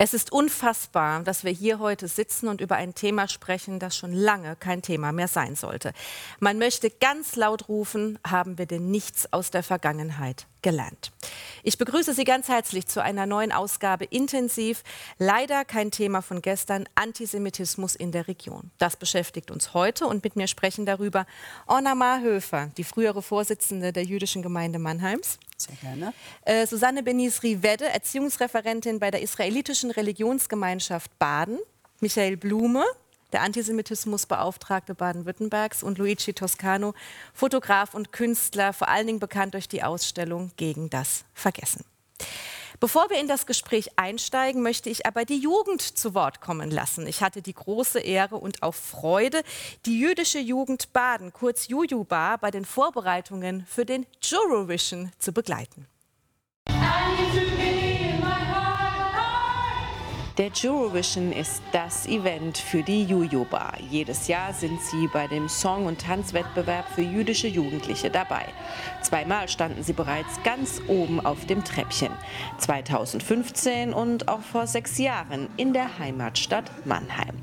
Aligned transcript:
Es 0.00 0.14
ist 0.14 0.30
unfassbar, 0.30 1.24
dass 1.24 1.42
wir 1.42 1.50
hier 1.50 1.80
heute 1.80 2.06
sitzen 2.06 2.46
und 2.46 2.60
über 2.60 2.76
ein 2.76 2.94
Thema 2.94 3.26
sprechen, 3.26 3.80
das 3.80 3.96
schon 3.96 4.12
lange 4.12 4.54
kein 4.54 4.80
Thema 4.80 5.10
mehr 5.10 5.26
sein 5.26 5.56
sollte. 5.56 5.92
Man 6.38 6.56
möchte 6.58 6.88
ganz 6.88 7.34
laut 7.34 7.68
rufen, 7.68 8.16
haben 8.24 8.58
wir 8.58 8.66
denn 8.66 8.92
nichts 8.92 9.32
aus 9.32 9.50
der 9.50 9.64
Vergangenheit 9.64 10.46
gelernt. 10.62 11.12
Ich 11.62 11.78
begrüße 11.78 12.14
Sie 12.14 12.24
ganz 12.24 12.48
herzlich 12.48 12.86
zu 12.86 13.02
einer 13.02 13.26
neuen 13.26 13.52
Ausgabe 13.52 14.04
Intensiv. 14.04 14.82
Leider 15.18 15.64
kein 15.64 15.90
Thema 15.90 16.22
von 16.22 16.42
gestern, 16.42 16.88
Antisemitismus 16.94 17.94
in 17.94 18.12
der 18.12 18.28
Region. 18.28 18.70
Das 18.78 18.96
beschäftigt 18.96 19.50
uns 19.50 19.74
heute 19.74 20.06
und 20.06 20.24
mit 20.24 20.36
mir 20.36 20.46
sprechen 20.46 20.86
darüber 20.86 21.26
Orna 21.66 21.94
Marhöfer, 21.94 22.70
die 22.76 22.84
frühere 22.84 23.22
Vorsitzende 23.22 23.92
der 23.92 24.04
jüdischen 24.04 24.42
Gemeinde 24.42 24.78
Mannheims. 24.78 25.38
Sehr 25.56 25.76
gerne. 25.76 26.12
Äh, 26.42 26.66
Susanne 26.66 27.02
Benis-Rivede, 27.02 27.86
Erziehungsreferentin 27.86 28.98
bei 28.98 29.10
der 29.10 29.22
israelitischen 29.22 29.90
Religionsgemeinschaft 29.90 31.18
Baden. 31.18 31.58
Michael 32.00 32.36
Blume, 32.36 32.84
der 33.32 33.42
Antisemitismusbeauftragte 33.42 34.94
Baden-Württembergs 34.94 35.82
und 35.82 35.98
Luigi 35.98 36.32
Toscano, 36.32 36.94
Fotograf 37.32 37.94
und 37.94 38.12
Künstler, 38.12 38.72
vor 38.72 38.88
allen 38.88 39.06
Dingen 39.06 39.20
bekannt 39.20 39.54
durch 39.54 39.68
die 39.68 39.82
Ausstellung 39.82 40.52
Gegen 40.56 40.90
das 40.90 41.24
Vergessen. 41.34 41.84
Bevor 42.80 43.10
wir 43.10 43.18
in 43.18 43.26
das 43.26 43.46
Gespräch 43.46 43.90
einsteigen, 43.96 44.62
möchte 44.62 44.88
ich 44.88 45.04
aber 45.04 45.24
die 45.24 45.38
Jugend 45.38 45.82
zu 45.82 46.14
Wort 46.14 46.40
kommen 46.40 46.70
lassen. 46.70 47.08
Ich 47.08 47.22
hatte 47.22 47.42
die 47.42 47.54
große 47.54 47.98
Ehre 47.98 48.36
und 48.36 48.62
auch 48.62 48.74
Freude, 48.74 49.42
die 49.84 49.98
jüdische 49.98 50.38
Jugend 50.38 50.92
Baden, 50.92 51.32
kurz 51.32 51.66
Jujubar, 51.66 52.38
bei 52.38 52.52
den 52.52 52.64
Vorbereitungen 52.64 53.66
für 53.66 53.84
den 53.84 54.06
Eurovision 54.32 55.10
zu 55.18 55.32
begleiten. 55.32 55.88
Der 60.38 60.52
Eurovision 60.64 61.32
ist 61.32 61.60
das 61.72 62.06
Event 62.06 62.58
für 62.58 62.84
die 62.84 63.02
Jujuba. 63.02 63.72
Jedes 63.90 64.28
Jahr 64.28 64.52
sind 64.52 64.80
sie 64.80 65.08
bei 65.08 65.26
dem 65.26 65.48
Song- 65.48 65.86
und 65.86 66.00
Tanzwettbewerb 66.00 66.88
für 66.94 67.02
jüdische 67.02 67.48
Jugendliche 67.48 68.08
dabei. 68.08 68.44
Zweimal 69.02 69.48
standen 69.48 69.82
sie 69.82 69.94
bereits 69.94 70.40
ganz 70.44 70.80
oben 70.86 71.18
auf 71.18 71.44
dem 71.46 71.64
Treppchen. 71.64 72.12
2015 72.58 73.92
und 73.92 74.28
auch 74.28 74.42
vor 74.42 74.68
sechs 74.68 74.96
Jahren 74.98 75.48
in 75.56 75.72
der 75.72 75.98
Heimatstadt 75.98 76.70
Mannheim. 76.84 77.34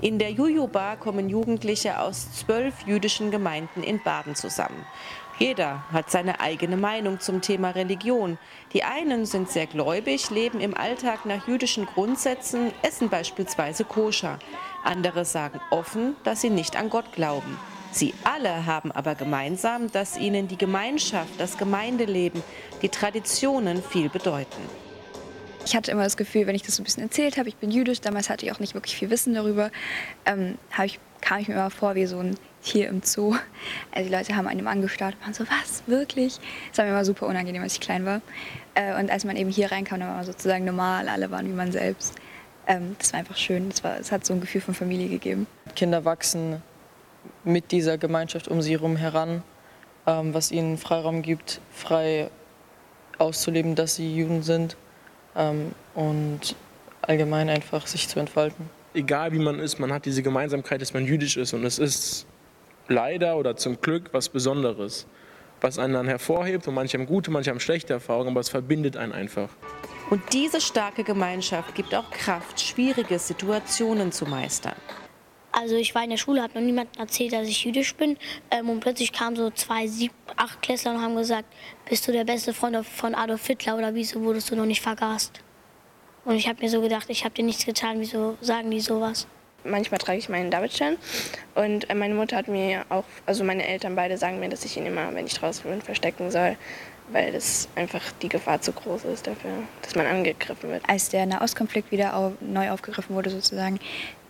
In 0.00 0.18
der 0.18 0.32
Juju-Bar 0.32 0.96
kommen 0.96 1.28
Jugendliche 1.28 2.00
aus 2.00 2.32
zwölf 2.32 2.74
jüdischen 2.86 3.30
Gemeinden 3.30 3.84
in 3.84 4.02
Baden 4.02 4.34
zusammen. 4.34 4.84
Jeder 5.38 5.82
hat 5.92 6.10
seine 6.10 6.38
eigene 6.40 6.76
Meinung 6.76 7.18
zum 7.18 7.40
Thema 7.40 7.70
Religion. 7.70 8.38
Die 8.72 8.84
einen 8.84 9.26
sind 9.26 9.50
sehr 9.50 9.66
gläubig, 9.66 10.30
leben 10.30 10.60
im 10.60 10.76
Alltag 10.76 11.26
nach 11.26 11.48
jüdischen 11.48 11.86
Grundsätzen, 11.86 12.72
essen 12.82 13.08
beispielsweise 13.08 13.84
koscher. 13.84 14.38
Andere 14.84 15.24
sagen 15.24 15.60
offen, 15.70 16.14
dass 16.22 16.40
sie 16.40 16.50
nicht 16.50 16.76
an 16.76 16.88
Gott 16.88 17.12
glauben. 17.12 17.58
Sie 17.90 18.14
alle 18.24 18.66
haben 18.66 18.92
aber 18.92 19.14
gemeinsam, 19.16 19.90
dass 19.90 20.16
ihnen 20.16 20.46
die 20.46 20.58
Gemeinschaft, 20.58 21.32
das 21.38 21.58
Gemeindeleben, 21.58 22.42
die 22.82 22.88
Traditionen 22.88 23.82
viel 23.82 24.08
bedeuten. 24.08 24.62
Ich 25.66 25.74
hatte 25.74 25.90
immer 25.90 26.04
das 26.04 26.16
Gefühl, 26.16 26.46
wenn 26.46 26.54
ich 26.54 26.62
das 26.62 26.76
so 26.76 26.82
ein 26.82 26.84
bisschen 26.84 27.04
erzählt 27.04 27.38
habe, 27.38 27.48
ich 27.48 27.56
bin 27.56 27.70
jüdisch, 27.70 28.00
damals 28.00 28.28
hatte 28.28 28.44
ich 28.46 28.52
auch 28.52 28.58
nicht 28.58 28.74
wirklich 28.74 28.96
viel 28.96 29.10
Wissen 29.10 29.34
darüber, 29.34 29.70
ähm, 30.26 30.58
ich, 30.84 31.00
kam 31.24 31.38
ich 31.38 31.48
mir 31.48 31.54
immer 31.54 31.70
vor 31.70 31.94
wie 31.94 32.04
so 32.04 32.18
ein 32.18 32.36
hier 32.60 32.88
im 32.88 33.02
Zoo. 33.02 33.34
Also 33.92 34.08
die 34.08 34.14
Leute 34.14 34.36
haben 34.36 34.46
einem 34.46 34.66
angestarrt 34.66 35.14
und 35.14 35.22
waren 35.22 35.34
so, 35.34 35.44
was, 35.44 35.82
wirklich? 35.86 36.38
Das 36.68 36.78
war 36.78 36.84
mir 36.84 36.90
immer 36.90 37.04
super 37.04 37.26
unangenehm, 37.26 37.62
als 37.62 37.74
ich 37.74 37.80
klein 37.80 38.04
war. 38.04 38.20
Äh, 38.74 38.98
und 39.00 39.10
als 39.10 39.24
man 39.24 39.36
eben 39.36 39.50
hier 39.50 39.72
reinkam, 39.72 40.00
dann 40.00 40.08
war 40.08 40.16
man 40.16 40.24
sozusagen 40.26 40.64
normal, 40.64 41.08
alle 41.08 41.30
waren 41.30 41.46
wie 41.48 41.52
man 41.52 41.72
selbst. 41.72 42.14
Ähm, 42.66 42.96
das 42.98 43.12
war 43.12 43.20
einfach 43.20 43.36
schön, 43.36 43.68
es 43.68 44.12
hat 44.12 44.26
so 44.26 44.34
ein 44.34 44.40
Gefühl 44.40 44.60
von 44.60 44.74
Familie 44.74 45.08
gegeben. 45.08 45.46
Kinder 45.74 46.04
wachsen 46.04 46.62
mit 47.42 47.72
dieser 47.72 47.96
Gemeinschaft 47.98 48.48
um 48.48 48.60
sie 48.60 48.72
herum 48.72 48.96
heran, 48.96 49.42
ähm, 50.06 50.34
was 50.34 50.50
ihnen 50.50 50.76
Freiraum 50.76 51.22
gibt, 51.22 51.60
frei 51.72 52.30
auszuleben, 53.18 53.74
dass 53.74 53.94
sie 53.94 54.14
Juden 54.14 54.42
sind 54.42 54.76
ähm, 55.36 55.72
und 55.94 56.54
allgemein 57.02 57.48
einfach 57.48 57.86
sich 57.86 58.08
zu 58.08 58.20
entfalten. 58.20 58.68
Egal 58.94 59.32
wie 59.32 59.40
man 59.40 59.58
ist, 59.58 59.80
man 59.80 59.92
hat 59.92 60.04
diese 60.04 60.22
Gemeinsamkeit, 60.22 60.80
dass 60.80 60.94
man 60.94 61.04
jüdisch 61.04 61.36
ist 61.36 61.52
und 61.52 61.64
es 61.64 61.80
ist 61.80 62.26
leider 62.86 63.36
oder 63.36 63.56
zum 63.56 63.80
Glück 63.80 64.10
was 64.12 64.28
Besonderes, 64.28 65.08
was 65.60 65.80
einen 65.80 65.94
dann 65.94 66.06
hervorhebt 66.06 66.68
und 66.68 66.74
manche 66.74 66.96
haben 66.96 67.06
gute, 67.06 67.32
manche 67.32 67.50
haben 67.50 67.58
schlechte 67.58 67.92
Erfahrungen, 67.92 68.28
aber 68.30 68.40
es 68.40 68.48
verbindet 68.48 68.96
einen 68.96 69.12
einfach. 69.12 69.48
Und 70.10 70.22
diese 70.32 70.60
starke 70.60 71.02
Gemeinschaft 71.02 71.74
gibt 71.74 71.92
auch 71.92 72.08
Kraft, 72.10 72.60
schwierige 72.60 73.18
Situationen 73.18 74.12
zu 74.12 74.26
meistern. 74.26 74.76
Also 75.50 75.76
ich 75.76 75.94
war 75.94 76.04
in 76.04 76.10
der 76.10 76.16
Schule, 76.16 76.42
habe 76.42 76.54
noch 76.54 76.60
niemandem 76.60 77.00
erzählt, 77.00 77.32
dass 77.32 77.48
ich 77.48 77.64
jüdisch 77.64 77.94
bin. 77.94 78.16
Ähm, 78.50 78.68
und 78.68 78.80
plötzlich 78.80 79.12
kamen 79.12 79.36
so 79.36 79.50
zwei, 79.50 79.86
sieb, 79.86 80.12
acht 80.36 80.60
Klässler 80.62 80.92
und 80.92 81.00
haben 81.00 81.16
gesagt, 81.16 81.46
bist 81.88 82.06
du 82.06 82.12
der 82.12 82.24
beste 82.24 82.52
Freund 82.52 82.84
von 82.84 83.14
Adolf 83.14 83.46
Hitler 83.46 83.76
oder 83.76 83.94
wieso 83.94 84.20
wurdest 84.22 84.50
du 84.50 84.56
noch 84.56 84.66
nicht 84.66 84.80
vergast? 84.80 85.40
Und 86.24 86.36
ich 86.36 86.48
habe 86.48 86.62
mir 86.62 86.70
so 86.70 86.80
gedacht, 86.80 87.10
ich 87.10 87.24
habe 87.24 87.34
dir 87.34 87.44
nichts 87.44 87.66
getan, 87.66 88.00
wieso 88.00 88.36
sagen 88.40 88.70
die 88.70 88.80
sowas? 88.80 89.26
manchmal 89.64 89.98
trage 89.98 90.18
ich 90.18 90.28
meinen 90.28 90.50
Davidstern. 90.50 90.96
Und 91.54 91.88
äh, 91.90 91.94
meine 91.94 92.14
Mutter 92.14 92.36
hat 92.36 92.48
mir 92.48 92.84
auch, 92.88 93.04
also 93.26 93.44
meine 93.44 93.66
Eltern 93.66 93.96
beide 93.96 94.16
sagen 94.16 94.40
mir, 94.40 94.48
dass 94.48 94.64
ich 94.64 94.76
ihn 94.76 94.86
immer, 94.86 95.14
wenn 95.14 95.26
ich 95.26 95.34
draußen 95.34 95.68
bin, 95.68 95.82
verstecken 95.82 96.30
soll, 96.30 96.56
weil 97.10 97.32
das 97.32 97.68
einfach 97.74 98.02
die 98.22 98.28
Gefahr 98.28 98.60
zu 98.60 98.72
groß 98.72 99.04
ist 99.04 99.26
dafür, 99.26 99.50
dass 99.82 99.94
man 99.94 100.06
angegriffen 100.06 100.70
wird. 100.70 100.82
Als 100.88 101.08
der 101.08 101.26
Nahostkonflikt 101.26 101.90
wieder 101.90 102.16
auf, 102.16 102.32
neu 102.40 102.70
aufgegriffen 102.70 103.14
wurde 103.14 103.30
sozusagen, 103.30 103.78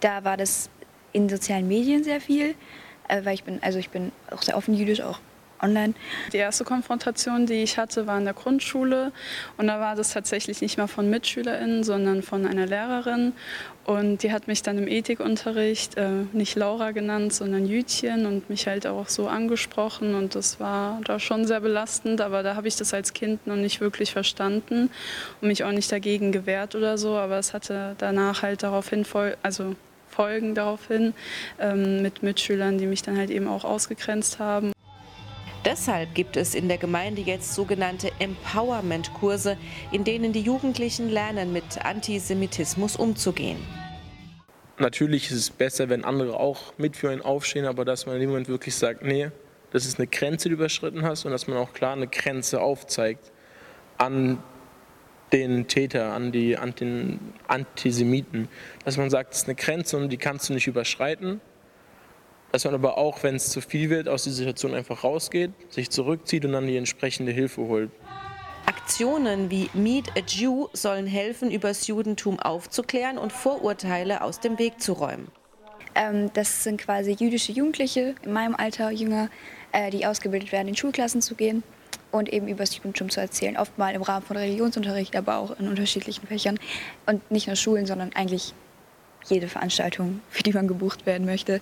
da 0.00 0.24
war 0.24 0.36
das 0.36 0.70
in 1.12 1.28
sozialen 1.28 1.68
Medien 1.68 2.02
sehr 2.04 2.20
viel, 2.20 2.54
äh, 3.08 3.24
weil 3.24 3.34
ich 3.34 3.44
bin, 3.44 3.62
also 3.62 3.78
ich 3.78 3.90
bin 3.90 4.12
auch 4.30 4.42
sehr 4.42 4.56
offen 4.56 4.74
jüdisch, 4.74 5.00
auch 5.00 5.20
online. 5.60 5.94
Die 6.32 6.38
erste 6.38 6.64
Konfrontation, 6.64 7.46
die 7.46 7.62
ich 7.62 7.78
hatte, 7.78 8.06
war 8.06 8.18
in 8.18 8.24
der 8.24 8.34
Grundschule. 8.34 9.12
Und 9.56 9.66
da 9.66 9.80
war 9.80 9.94
das 9.96 10.12
tatsächlich 10.12 10.60
nicht 10.60 10.76
mehr 10.76 10.88
von 10.88 11.08
MitschülerInnen, 11.10 11.84
sondern 11.84 12.22
von 12.22 12.46
einer 12.46 12.66
Lehrerin. 12.66 13.32
Und 13.84 14.22
die 14.22 14.32
hat 14.32 14.48
mich 14.48 14.62
dann 14.62 14.78
im 14.78 14.88
Ethikunterricht 14.88 15.96
äh, 15.98 16.08
nicht 16.32 16.56
Laura 16.56 16.92
genannt, 16.92 17.34
sondern 17.34 17.66
Jütchen 17.66 18.24
und 18.24 18.48
mich 18.48 18.66
halt 18.66 18.86
auch 18.86 19.08
so 19.08 19.28
angesprochen. 19.28 20.14
Und 20.14 20.34
das 20.34 20.58
war 20.58 21.00
da 21.04 21.20
schon 21.20 21.46
sehr 21.46 21.60
belastend, 21.60 22.22
aber 22.22 22.42
da 22.42 22.56
habe 22.56 22.66
ich 22.66 22.76
das 22.76 22.94
als 22.94 23.12
Kind 23.12 23.46
noch 23.46 23.56
nicht 23.56 23.80
wirklich 23.80 24.12
verstanden 24.12 24.90
und 25.40 25.48
mich 25.48 25.64
auch 25.64 25.72
nicht 25.72 25.92
dagegen 25.92 26.32
gewehrt 26.32 26.74
oder 26.74 26.96
so. 26.96 27.16
Aber 27.16 27.38
es 27.38 27.52
hatte 27.52 27.94
danach 27.98 28.42
halt 28.42 28.62
daraufhin, 28.62 29.04
also 29.42 29.76
Folgen 30.08 30.54
daraufhin 30.54 31.12
ähm, 31.58 32.00
mit 32.00 32.22
Mitschülern, 32.22 32.78
die 32.78 32.86
mich 32.86 33.02
dann 33.02 33.18
halt 33.18 33.30
eben 33.30 33.48
auch 33.48 33.64
ausgegrenzt 33.64 34.38
haben. 34.38 34.73
Deshalb 35.64 36.14
gibt 36.14 36.36
es 36.36 36.54
in 36.54 36.68
der 36.68 36.76
Gemeinde 36.76 37.22
jetzt 37.22 37.54
sogenannte 37.54 38.12
Empowerment-Kurse, 38.18 39.56
in 39.92 40.04
denen 40.04 40.34
die 40.34 40.42
Jugendlichen 40.42 41.08
lernen, 41.08 41.54
mit 41.54 41.82
Antisemitismus 41.82 42.96
umzugehen. 42.96 43.56
Natürlich 44.78 45.30
ist 45.30 45.38
es 45.38 45.50
besser, 45.50 45.88
wenn 45.88 46.04
andere 46.04 46.38
auch 46.38 46.74
mit 46.76 46.98
für 46.98 47.08
einen 47.08 47.22
aufstehen, 47.22 47.64
aber 47.64 47.86
dass 47.86 48.04
man 48.04 48.16
in 48.16 48.20
dem 48.20 48.30
Moment 48.30 48.48
wirklich 48.48 48.74
sagt, 48.74 49.02
nee, 49.02 49.30
das 49.70 49.86
ist 49.86 49.98
eine 49.98 50.06
Grenze, 50.06 50.44
die 50.44 50.50
du 50.50 50.56
überschritten 50.56 51.02
hast 51.02 51.24
und 51.24 51.30
dass 51.30 51.46
man 51.46 51.56
auch 51.56 51.72
klar 51.72 51.94
eine 51.94 52.08
Grenze 52.08 52.60
aufzeigt 52.60 53.32
an 53.96 54.42
den 55.32 55.66
Täter, 55.66 56.12
an, 56.12 56.30
die, 56.30 56.58
an 56.58 56.74
den 56.74 57.20
Antisemiten. 57.48 58.48
Dass 58.84 58.98
man 58.98 59.08
sagt, 59.08 59.30
das 59.30 59.38
ist 59.38 59.48
eine 59.48 59.54
Grenze 59.54 59.96
und 59.96 60.10
die 60.10 60.18
kannst 60.18 60.50
du 60.50 60.52
nicht 60.52 60.66
überschreiten 60.66 61.40
dass 62.54 62.64
man 62.64 62.74
aber 62.74 62.98
auch, 62.98 63.24
wenn 63.24 63.34
es 63.34 63.50
zu 63.50 63.60
viel 63.60 63.90
wird, 63.90 64.08
aus 64.08 64.22
dieser 64.22 64.36
Situation 64.36 64.74
einfach 64.74 65.02
rausgeht, 65.02 65.50
sich 65.70 65.90
zurückzieht 65.90 66.44
und 66.44 66.52
dann 66.52 66.68
die 66.68 66.76
entsprechende 66.76 67.32
Hilfe 67.32 67.62
holt. 67.62 67.90
Aktionen 68.66 69.50
wie 69.50 69.68
Meet 69.74 70.12
a 70.16 70.20
Jew 70.24 70.68
sollen 70.72 71.08
helfen, 71.08 71.50
über 71.50 71.66
das 71.66 71.88
Judentum 71.88 72.38
aufzuklären 72.38 73.18
und 73.18 73.32
Vorurteile 73.32 74.22
aus 74.22 74.38
dem 74.38 74.56
Weg 74.60 74.80
zu 74.80 74.92
räumen. 74.92 75.26
Ähm, 75.96 76.30
das 76.34 76.62
sind 76.62 76.80
quasi 76.80 77.16
jüdische 77.18 77.50
Jugendliche 77.50 78.14
in 78.22 78.32
meinem 78.32 78.54
Alter, 78.54 78.92
jünger, 78.92 79.30
äh, 79.72 79.90
die 79.90 80.06
ausgebildet 80.06 80.52
werden, 80.52 80.68
in 80.68 80.76
Schulklassen 80.76 81.22
zu 81.22 81.34
gehen 81.34 81.64
und 82.12 82.32
eben 82.32 82.46
über 82.46 82.58
das 82.62 82.76
Judentum 82.76 83.10
zu 83.10 83.18
erzählen. 83.20 83.56
Oft 83.56 83.76
mal 83.78 83.92
im 83.96 84.02
Rahmen 84.02 84.24
von 84.24 84.36
Religionsunterricht, 84.36 85.16
aber 85.16 85.38
auch 85.38 85.58
in 85.58 85.66
unterschiedlichen 85.66 86.28
Fächern. 86.28 86.60
Und 87.06 87.28
nicht 87.32 87.48
nur 87.48 87.56
Schulen, 87.56 87.86
sondern 87.86 88.12
eigentlich 88.14 88.54
jede 89.26 89.48
Veranstaltung, 89.48 90.20
für 90.30 90.44
die 90.44 90.52
man 90.52 90.68
gebucht 90.68 91.04
werden 91.04 91.26
möchte. 91.26 91.60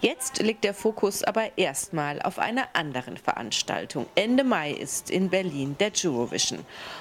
Jetzt 0.00 0.42
liegt 0.42 0.64
der 0.64 0.74
Fokus 0.74 1.22
aber 1.22 1.56
erstmal 1.56 2.20
auf 2.20 2.38
einer 2.38 2.68
anderen 2.74 3.16
Veranstaltung. 3.16 4.06
Ende 4.14 4.44
Mai 4.44 4.72
ist 4.72 5.10
in 5.10 5.30
Berlin 5.30 5.76
der 5.80 5.90
Eurovision. 6.04 6.58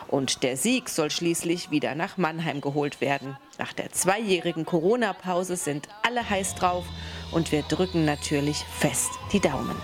Und 0.07 0.44
der 0.44 0.56
Sieg 0.56 0.88
soll 0.88 1.12
schließlich 1.12 1.71
wieder 1.71 1.94
nach 1.94 2.18
Mannheim 2.18 2.62
geholt 2.62 3.01
werden. 3.01 3.38
Nach 3.59 3.74
der 3.74 3.92
zweijährigen 3.92 4.65
Corona-Pause 4.65 5.57
sind 5.57 5.89
alle 6.03 6.30
heiß 6.30 6.56
drauf 6.56 6.86
und 7.31 7.51
wir 7.51 7.63
drücken 7.63 8.06
natürlich 8.06 8.57
fest 8.80 9.12
die 9.33 9.41
Daumen. 9.41 9.75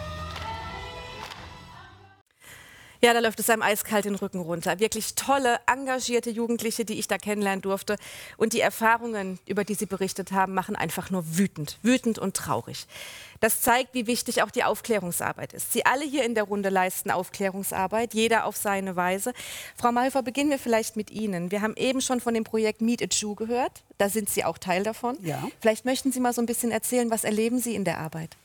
Ja, 3.04 3.14
da 3.14 3.20
läuft 3.20 3.40
es 3.40 3.50
einem 3.50 3.64
eiskalt 3.64 4.06
den 4.06 4.14
Rücken 4.14 4.40
runter. 4.40 4.80
Wirklich 4.80 5.16
tolle, 5.16 5.60
engagierte 5.66 6.30
Jugendliche, 6.30 6.86
die 6.86 7.00
ich 7.00 7.08
da 7.08 7.18
kennenlernen 7.18 7.64
durfte. 7.64 7.96
Und 8.38 8.54
die 8.54 8.62
Erfahrungen, 8.62 9.40
über 9.48 9.64
die 9.64 9.74
sie 9.74 9.88
berichtet 9.88 10.32
haben, 10.32 10.54
machen 10.54 10.76
einfach 10.76 11.10
nur 11.10 11.38
wütend, 11.38 11.80
wütend 11.82 12.20
und 12.20 12.36
traurig. 12.36 12.86
Das 13.40 13.62
zeigt, 13.62 13.96
wie 13.96 14.06
wichtig 14.06 14.44
auch 14.44 14.52
die 14.52 14.64
Aufklärungsarbeit 14.64 15.54
ist. 15.54 15.74
Sie 15.74 15.84
alle 15.84 16.06
hier 16.06 16.24
in 16.24 16.36
der 16.36 16.44
Runde 16.44 16.70
leisten 16.70 17.10
Aufklärungsarbeit, 17.10 18.14
jeder 18.14 18.46
auf 18.46 18.56
seine 18.56 18.96
Weise. 18.96 19.34
Frau 19.76 19.92
Malhofer, 19.92 20.22
beginnen 20.22 20.52
wir 20.52 20.60
vielleicht 20.60 20.96
mit 20.96 21.10
Ihnen. 21.10 21.50
Wir 21.50 21.64
haben 21.64 21.76
eben 21.78 22.02
schon 22.02 22.20
von 22.20 22.36
dem 22.36 22.44
Projekt 22.44 22.82
Meet 22.82 23.02
a 23.02 23.08
Jew 23.10 23.34
gehört. 23.34 23.82
Da 23.98 24.10
sind 24.10 24.30
Sie 24.30 24.46
auch 24.46 24.60
Teil 24.60 24.84
davon. 24.84 25.18
Ja. 25.24 25.42
Vielleicht 25.60 25.86
möchten 25.86 26.12
Sie 26.12 26.20
mal 26.20 26.34
so 26.34 26.42
ein 26.42 26.46
bisschen 26.46 26.72
erzählen, 26.72 27.10
was 27.10 27.24
erleben 27.24 27.58
Sie 27.58 27.74
in 27.74 27.84
der 27.84 27.98
Arbeit? 27.98 28.38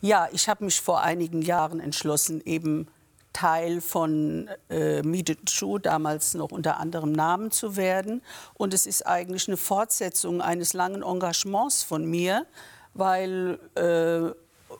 Ja, 0.00 0.30
ich 0.32 0.48
habe 0.48 0.64
mich 0.64 0.80
vor 0.80 1.02
einigen 1.02 1.42
Jahren 1.42 1.78
entschlossen, 1.78 2.40
eben 2.46 2.88
Teil 3.32 3.80
von 3.80 4.48
äh, 4.68 5.02
Show, 5.48 5.78
damals 5.78 6.34
noch 6.34 6.50
unter 6.50 6.78
anderem 6.78 7.12
Namen 7.12 7.50
zu 7.50 7.76
werden. 7.76 8.22
Und 8.54 8.74
es 8.74 8.86
ist 8.86 9.06
eigentlich 9.06 9.48
eine 9.48 9.56
Fortsetzung 9.56 10.40
eines 10.40 10.72
langen 10.72 11.02
Engagements 11.02 11.82
von 11.82 12.04
mir, 12.04 12.46
weil 12.94 13.58
äh, 13.74 14.34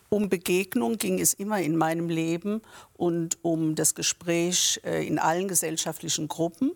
um 0.09 0.29
Begegnung 0.29 0.97
ging 0.97 1.19
es 1.19 1.33
immer 1.33 1.61
in 1.61 1.77
meinem 1.77 2.09
Leben 2.09 2.61
und 2.93 3.37
um 3.41 3.75
das 3.75 3.95
Gespräch 3.95 4.81
äh, 4.83 5.05
in 5.05 5.19
allen 5.19 5.47
gesellschaftlichen 5.47 6.27
Gruppen. 6.27 6.71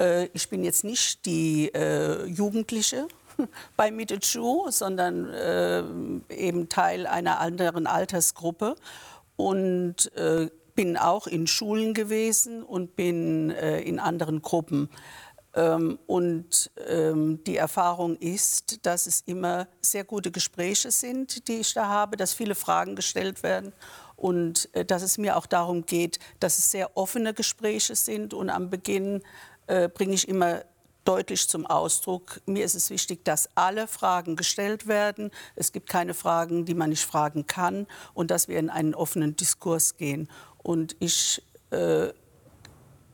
Äh, 0.00 0.26
ich 0.32 0.48
bin 0.48 0.64
jetzt 0.64 0.84
nicht 0.84 1.24
die 1.26 1.68
äh, 1.74 2.26
Jugendliche, 2.26 3.08
bei 3.76 3.92
Show, 4.22 4.66
sondern 4.70 5.32
äh, 5.32 5.82
eben 6.34 6.68
Teil 6.68 7.06
einer 7.06 7.40
anderen 7.40 7.86
Altersgruppe. 7.86 8.76
Und 9.36 10.12
äh, 10.16 10.48
bin 10.76 10.96
auch 10.96 11.26
in 11.26 11.46
Schulen 11.46 11.94
gewesen 11.94 12.62
und 12.62 12.94
bin 12.94 13.50
äh, 13.50 13.80
in 13.80 13.98
anderen 13.98 14.42
Gruppen. 14.42 14.90
Ähm, 15.54 15.98
und 16.06 16.70
ähm, 16.86 17.42
die 17.44 17.56
Erfahrung 17.56 18.16
ist, 18.16 18.84
dass 18.86 19.06
es 19.06 19.22
immer 19.22 19.66
sehr 19.80 20.04
gute 20.04 20.30
Gespräche 20.30 20.90
sind, 20.90 21.48
die 21.48 21.60
ich 21.60 21.72
da 21.72 21.88
habe, 21.88 22.16
dass 22.16 22.34
viele 22.34 22.54
Fragen 22.54 22.94
gestellt 22.94 23.42
werden 23.42 23.72
und 24.16 24.68
äh, 24.74 24.84
dass 24.84 25.02
es 25.02 25.16
mir 25.16 25.36
auch 25.36 25.46
darum 25.46 25.86
geht, 25.86 26.18
dass 26.40 26.58
es 26.58 26.70
sehr 26.70 26.96
offene 26.96 27.32
Gespräche 27.32 27.96
sind. 27.96 28.34
Und 28.34 28.50
am 28.50 28.68
Beginn 28.68 29.22
äh, 29.66 29.88
bringe 29.88 30.14
ich 30.14 30.28
immer 30.28 30.62
deutlich 31.06 31.48
zum 31.48 31.66
Ausdruck. 31.66 32.40
Mir 32.46 32.64
ist 32.64 32.74
es 32.74 32.90
wichtig, 32.90 33.24
dass 33.24 33.48
alle 33.54 33.86
Fragen 33.86 34.36
gestellt 34.36 34.86
werden. 34.86 35.30
Es 35.54 35.72
gibt 35.72 35.88
keine 35.88 36.14
Fragen, 36.14 36.64
die 36.64 36.74
man 36.74 36.90
nicht 36.90 37.04
fragen 37.04 37.46
kann 37.46 37.86
und 38.12 38.30
dass 38.30 38.48
wir 38.48 38.58
in 38.58 38.70
einen 38.70 38.94
offenen 38.94 39.36
Diskurs 39.36 39.96
gehen. 39.96 40.28
Und 40.66 40.96
ich 40.98 41.40
äh, 41.70 42.08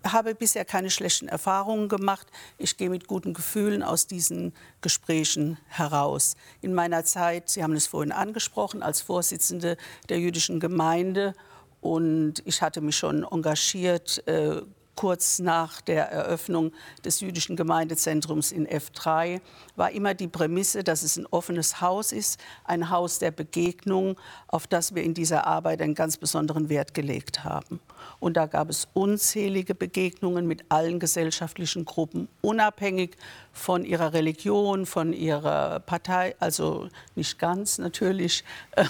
habe 0.02 0.34
bisher 0.34 0.64
keine 0.64 0.88
schlechten 0.88 1.28
Erfahrungen 1.28 1.90
gemacht. 1.90 2.26
Ich 2.56 2.78
gehe 2.78 2.88
mit 2.88 3.06
guten 3.06 3.34
Gefühlen 3.34 3.82
aus 3.82 4.06
diesen 4.06 4.54
Gesprächen 4.80 5.58
heraus. 5.66 6.34
In 6.62 6.72
meiner 6.72 7.04
Zeit, 7.04 7.50
Sie 7.50 7.62
haben 7.62 7.74
es 7.74 7.86
vorhin 7.86 8.10
angesprochen, 8.10 8.82
als 8.82 9.02
Vorsitzende 9.02 9.76
der 10.08 10.18
jüdischen 10.18 10.60
Gemeinde 10.60 11.34
und 11.82 12.36
ich 12.46 12.62
hatte 12.62 12.80
mich 12.80 12.96
schon 12.96 13.22
engagiert, 13.22 14.26
äh, 14.26 14.62
kurz 14.94 15.38
nach 15.38 15.80
der 15.80 16.10
Eröffnung 16.10 16.72
des 17.04 17.20
jüdischen 17.20 17.56
Gemeindezentrums 17.56 18.52
in 18.52 18.66
F3 18.66 19.40
war 19.76 19.90
immer 19.90 20.14
die 20.14 20.28
Prämisse, 20.28 20.84
dass 20.84 21.02
es 21.02 21.16
ein 21.16 21.26
offenes 21.26 21.80
Haus 21.80 22.12
ist, 22.12 22.38
ein 22.64 22.90
Haus 22.90 23.18
der 23.18 23.30
Begegnung, 23.30 24.16
auf 24.48 24.66
das 24.66 24.94
wir 24.94 25.02
in 25.02 25.14
dieser 25.14 25.46
Arbeit 25.46 25.80
einen 25.80 25.94
ganz 25.94 26.16
besonderen 26.16 26.68
Wert 26.68 26.94
gelegt 26.94 27.44
haben. 27.44 27.80
Und 28.20 28.36
da 28.36 28.46
gab 28.46 28.68
es 28.68 28.88
unzählige 28.92 29.74
Begegnungen 29.74 30.46
mit 30.46 30.64
allen 30.68 31.00
gesellschaftlichen 31.00 31.84
Gruppen, 31.84 32.28
unabhängig 32.40 33.16
von 33.52 33.84
ihrer 33.84 34.12
Religion, 34.12 34.86
von 34.86 35.12
ihrer 35.12 35.80
Partei, 35.80 36.34
also 36.38 36.88
nicht 37.14 37.38
ganz 37.38 37.78
natürlich, 37.78 38.44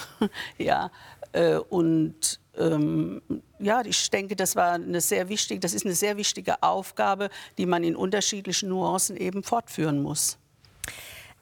ja, 0.58 0.90
äh, 1.32 1.56
und 1.56 2.40
ähm, 2.58 3.22
ja, 3.62 3.82
ich 3.84 4.10
denke, 4.10 4.36
das 4.36 4.56
war 4.56 4.72
eine 4.72 5.00
sehr 5.00 5.28
wichtige, 5.28 5.60
das 5.60 5.72
ist 5.72 5.84
eine 5.84 5.94
sehr 5.94 6.16
wichtige 6.16 6.62
Aufgabe, 6.62 7.30
die 7.58 7.66
man 7.66 7.84
in 7.84 7.96
unterschiedlichen 7.96 8.68
Nuancen 8.68 9.16
eben 9.16 9.42
fortführen 9.42 10.02
muss. 10.02 10.38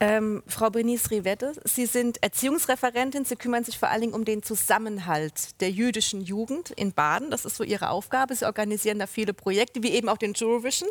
Ähm, 0.02 0.42
Frau 0.46 0.70
Bernice 0.70 1.10
Rivette, 1.10 1.52
Sie 1.64 1.84
sind 1.84 2.22
Erziehungsreferentin. 2.22 3.26
Sie 3.26 3.36
kümmern 3.36 3.64
sich 3.64 3.78
vor 3.78 3.90
allen 3.90 4.00
Dingen 4.00 4.14
um 4.14 4.24
den 4.24 4.42
Zusammenhalt 4.42 5.60
der 5.60 5.70
jüdischen 5.70 6.22
Jugend 6.22 6.70
in 6.70 6.94
Baden. 6.94 7.30
Das 7.30 7.44
ist 7.44 7.56
so 7.56 7.64
Ihre 7.64 7.90
Aufgabe. 7.90 8.34
Sie 8.34 8.46
organisieren 8.46 8.98
da 8.98 9.06
viele 9.06 9.34
Projekte, 9.34 9.82
wie 9.82 9.90
eben 9.90 10.08
auch 10.08 10.16
den 10.16 10.32
Eurovision. 10.40 10.88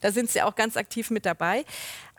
Da 0.00 0.12
sind 0.12 0.30
Sie 0.30 0.42
auch 0.42 0.54
ganz 0.54 0.76
aktiv 0.76 1.10
mit 1.10 1.26
dabei. 1.26 1.64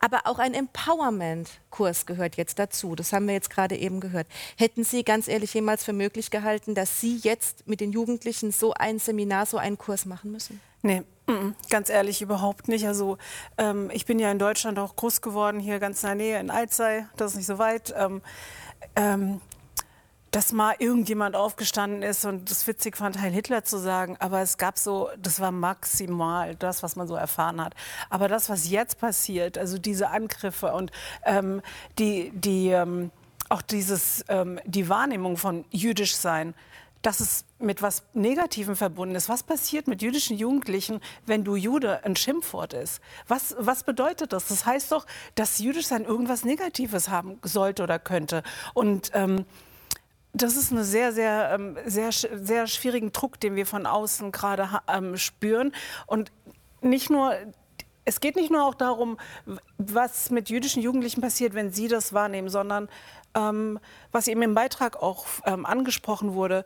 Aber 0.02 0.24
auch 0.26 0.38
ein 0.38 0.54
Empowerment-Kurs 0.54 2.06
gehört 2.06 2.36
jetzt 2.36 2.60
dazu. 2.60 2.94
Das 2.94 3.14
haben 3.14 3.26
wir 3.26 3.36
jetzt 3.36 3.50
gerade 3.50 3.78
eben 3.78 4.02
gehört. 4.02 4.28
Hätten 4.58 4.84
Sie 4.84 5.06
ganz 5.06 5.30
ehrlich 5.30 5.54
jemals 5.54 5.86
für 5.86 5.94
möglich 5.94 6.30
gehalten, 6.30 6.76
dass 6.76 7.00
Sie 7.00 7.16
jetzt 7.24 7.66
mit 7.70 7.80
den 7.80 7.94
Jugendlichen 7.94 8.52
so 8.52 8.74
ein 8.74 9.00
Seminar, 9.00 9.46
so 9.46 9.58
einen 9.58 9.78
Kurs 9.78 10.04
machen 10.06 10.34
müssen? 10.34 10.60
Nee, 10.82 11.04
ganz 11.70 11.90
ehrlich 11.90 12.22
überhaupt 12.22 12.68
nicht. 12.68 12.88
Also 12.88 13.18
ähm, 13.58 13.90
ich 13.94 14.06
bin 14.06 14.20
ja 14.20 14.32
in 14.32 14.40
Deutschland 14.40 14.80
auch 14.80 14.96
groß 14.96 15.22
geworden, 15.22 15.60
hier 15.60 15.80
ganz 15.80 16.04
in 16.04 16.08
der 16.08 16.16
Nähe 16.16 16.40
in 16.40 16.50
Alzey, 16.50 17.06
das 17.18 17.32
ist 17.32 17.38
nicht 17.38 17.48
so 17.48 17.58
weit. 17.58 17.94
Ähm, 17.98 18.22
ähm, 18.96 19.42
dass 20.34 20.52
mal 20.52 20.76
irgendjemand 20.80 21.36
aufgestanden 21.36 22.02
ist 22.02 22.26
und 22.26 22.50
das 22.50 22.66
witzig 22.66 22.98
fand, 22.98 23.22
Heil 23.22 23.32
Hitler 23.32 23.64
zu 23.64 23.78
sagen. 23.78 24.18
Aber 24.20 24.42
es 24.42 24.58
gab 24.58 24.80
so, 24.80 25.10
das 25.22 25.40
war 25.40 25.52
maximal 25.52 26.56
das, 26.56 26.82
was 26.82 26.96
man 26.96 27.08
so 27.08 27.14
erfahren 27.14 27.64
hat. 27.64 27.76
Aber 28.10 28.28
das, 28.28 28.50
was 28.50 28.68
jetzt 28.68 29.00
passiert, 29.00 29.60
also 29.60 29.78
diese 29.78 30.10
Angriffe 30.10 30.74
und 30.74 30.92
ähm, 31.24 31.62
die, 32.00 32.32
die, 32.34 32.70
ähm, 32.70 33.12
auch 33.50 33.62
dieses, 33.62 34.26
ähm, 34.28 34.60
die 34.66 34.90
Wahrnehmung 34.90 35.38
von 35.38 35.66
jüdisch 35.70 36.16
sein, 36.16 36.56
dass 37.04 37.20
es 37.20 37.46
mit 37.60 37.82
was 37.82 38.04
Negativem 38.14 38.76
verbunden 38.76 39.14
ist. 39.14 39.30
Was 39.30 39.44
passiert 39.44 39.88
mit 39.88 40.02
jüdischen 40.02 40.38
Jugendlichen, 40.38 41.02
wenn 41.26 41.44
du 41.44 41.56
Jude 41.56 42.04
ein 42.04 42.16
Schimpfwort 42.16 42.74
ist? 42.74 43.02
Was, 43.28 43.56
was 43.60 43.84
bedeutet 43.84 44.34
das? 44.34 44.48
Das 44.48 44.66
heißt 44.66 44.92
doch, 44.92 45.06
dass 45.36 45.60
jüdisch 45.60 45.88
sein 45.88 46.06
irgendwas 46.06 46.46
Negatives 46.46 47.10
haben 47.10 47.40
sollte 47.44 47.84
oder 47.84 48.00
könnte. 48.00 48.42
Und 48.74 49.12
ähm, 49.14 49.46
das 50.32 50.56
ist 50.56 50.72
ein 50.72 50.84
sehr, 50.84 51.12
sehr, 51.12 51.52
ähm, 51.54 51.78
sehr, 51.86 52.12
sehr 52.12 52.68
schwierigen 52.68 53.12
Druck, 53.12 53.40
den 53.40 53.56
wir 53.56 53.68
von 53.68 53.86
außen 53.86 54.32
gerade 54.32 54.82
ähm, 54.88 55.18
spüren. 55.18 55.74
Und 56.08 56.32
nicht 56.82 57.10
nur 57.10 57.36
es 58.06 58.20
geht 58.20 58.36
nicht 58.36 58.52
nur 58.52 58.66
auch 58.66 58.76
darum, 58.76 59.18
was 59.78 60.30
mit 60.30 60.50
jüdischen 60.50 60.84
Jugendlichen 60.84 61.22
passiert, 61.22 61.54
wenn 61.54 61.72
sie 61.72 61.88
das 61.88 62.12
wahrnehmen, 62.12 62.50
sondern 62.50 62.90
ähm, 63.36 63.80
was 64.12 64.28
eben 64.28 64.42
im 64.42 64.56
Beitrag 64.56 65.02
auch 65.02 65.26
ähm, 65.46 65.66
angesprochen 65.66 66.34
wurde, 66.34 66.66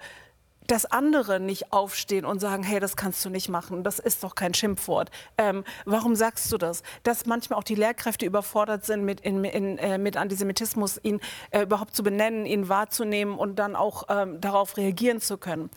dass 0.67 0.85
andere 0.85 1.39
nicht 1.39 1.73
aufstehen 1.73 2.25
und 2.25 2.39
sagen, 2.39 2.63
hey, 2.63 2.79
das 2.79 2.95
kannst 2.95 3.23
du 3.25 3.29
nicht 3.29 3.49
machen, 3.49 3.83
das 3.83 3.99
ist 3.99 4.23
doch 4.23 4.35
kein 4.35 4.53
Schimpfwort. 4.53 5.09
Ähm, 5.37 5.63
warum 5.85 6.15
sagst 6.15 6.51
du 6.51 6.57
das? 6.57 6.83
Dass 7.03 7.25
manchmal 7.25 7.59
auch 7.59 7.63
die 7.63 7.75
Lehrkräfte 7.75 8.25
überfordert 8.25 8.85
sind, 8.85 9.03
mit, 9.03 9.21
in, 9.21 9.43
in, 9.43 9.77
äh, 9.77 9.97
mit 9.97 10.17
Antisemitismus 10.17 10.99
ihn 11.01 11.19
äh, 11.51 11.63
überhaupt 11.63 11.95
zu 11.95 12.03
benennen, 12.03 12.45
ihn 12.45 12.69
wahrzunehmen 12.69 13.37
und 13.37 13.57
dann 13.57 13.75
auch 13.75 14.03
ähm, 14.09 14.39
darauf 14.41 14.77
reagieren 14.77 15.21
zu 15.21 15.37
können. 15.37 15.69